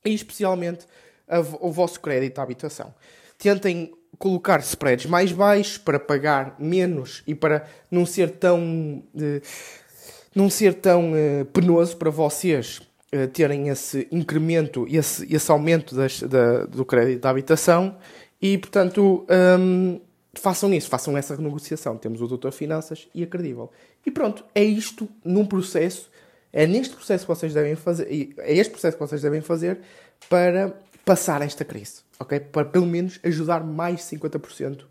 e 0.05 0.15
especialmente 0.15 0.87
a, 1.27 1.41
o 1.41 1.73
vosso 1.73 1.99
crédito 2.01 2.39
à 2.39 2.43
habitação. 2.45 2.95
Tentem 3.41 3.93
colocar 4.19 4.61
spreads 4.61 5.07
mais 5.07 5.33
baixos 5.33 5.79
para 5.79 5.99
pagar 5.99 6.55
menos 6.59 7.23
e 7.27 7.35
para 7.35 7.67
não 7.91 8.05
ser 8.05 8.33
tão, 8.33 9.03
eh, 9.19 9.41
não 10.35 10.51
ser 10.51 10.75
tão 10.75 11.17
eh, 11.17 11.45
penoso 11.45 11.97
para 11.97 12.11
vocês 12.11 12.83
eh, 13.11 13.27
terem 13.27 13.69
esse 13.71 14.07
incremento, 14.13 14.87
esse, 14.91 15.27
esse 15.35 15.51
aumento 15.51 15.95
das, 15.95 16.21
da, 16.21 16.67
do 16.67 16.85
crédito 16.85 17.23
da 17.23 17.31
habitação 17.31 17.97
e, 18.43 18.59
portanto, 18.59 19.27
hum, 19.59 19.99
façam 20.35 20.73
isso, 20.75 20.91
façam 20.91 21.17
essa 21.17 21.35
renegociação. 21.35 21.97
Temos 21.97 22.21
o 22.21 22.27
Doutor 22.27 22.53
Finanças 22.53 23.09
e 23.15 23.23
a 23.23 23.27
Credível. 23.27 23.71
E 24.05 24.11
pronto, 24.11 24.45
é 24.55 24.63
isto 24.63 25.09
num 25.25 25.47
processo, 25.47 26.11
é 26.53 26.67
neste 26.67 26.95
processo 26.95 27.25
que 27.25 27.29
vocês 27.29 27.55
devem 27.55 27.75
fazer, 27.75 28.07
é 28.39 28.55
este 28.55 28.71
processo 28.71 28.99
que 28.99 29.03
vocês 29.03 29.23
devem 29.23 29.41
fazer 29.41 29.81
para 30.29 30.75
passar 31.11 31.43
esta 31.43 31.65
crise, 31.65 32.03
ok? 32.21 32.39
Para 32.39 32.65
pelo 32.67 32.87
menos 32.87 33.19
ajudar 33.25 33.65
mais 33.65 34.03
50% 34.03 34.85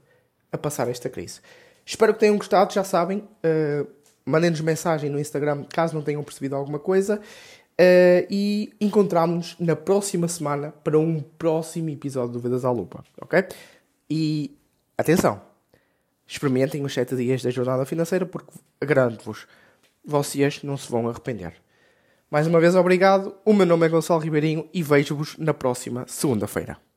a 0.52 0.58
passar 0.58 0.90
esta 0.90 1.10
crise. 1.10 1.40
Espero 1.86 2.14
que 2.14 2.20
tenham 2.20 2.36
gostado, 2.36 2.74
já 2.74 2.84
sabem. 2.84 3.20
Uh, 3.20 3.88
Mandem-nos 4.26 4.60
mensagem 4.60 5.10
no 5.10 5.18
Instagram 5.18 5.64
caso 5.74 5.96
não 5.96 6.02
tenham 6.02 6.22
percebido 6.22 6.58
alguma 6.58 6.78
coisa. 6.78 7.22
Uh, 7.22 8.28
e 8.30 8.74
encontramos-nos 8.82 9.56
na 9.66 9.78
próxima 9.78 10.28
semana 10.28 10.74
para 10.84 11.00
um 11.00 11.22
próximo 11.22 11.90
episódio 11.90 12.34
do 12.34 12.40
Vidas 12.42 12.66
à 12.66 12.72
Lupa, 12.72 13.02
ok? 13.22 13.46
E 14.10 14.58
atenção, 14.98 15.42
experimentem 16.28 16.84
os 16.84 16.94
7 16.94 17.16
dias 17.16 17.42
da 17.42 17.50
jornada 17.50 17.86
financeira 17.86 18.26
porque 18.26 18.52
garanto-vos, 18.84 19.48
vocês 20.04 20.64
não 20.64 20.76
se 20.76 20.92
vão 20.92 21.08
arrepender. 21.08 21.54
Mais 22.32 22.46
uma 22.46 22.60
vez, 22.60 22.76
obrigado. 22.76 23.36
O 23.44 23.54
meu 23.54 23.65
nome 23.65 23.88
é 23.88 23.89
Gonçalo 23.89 24.20
Ribeirinho 24.20 24.70
e 24.72 24.84
vejo-vos 24.84 25.36
na 25.38 25.54
próxima 25.54 26.06
segunda-feira. 26.08 26.88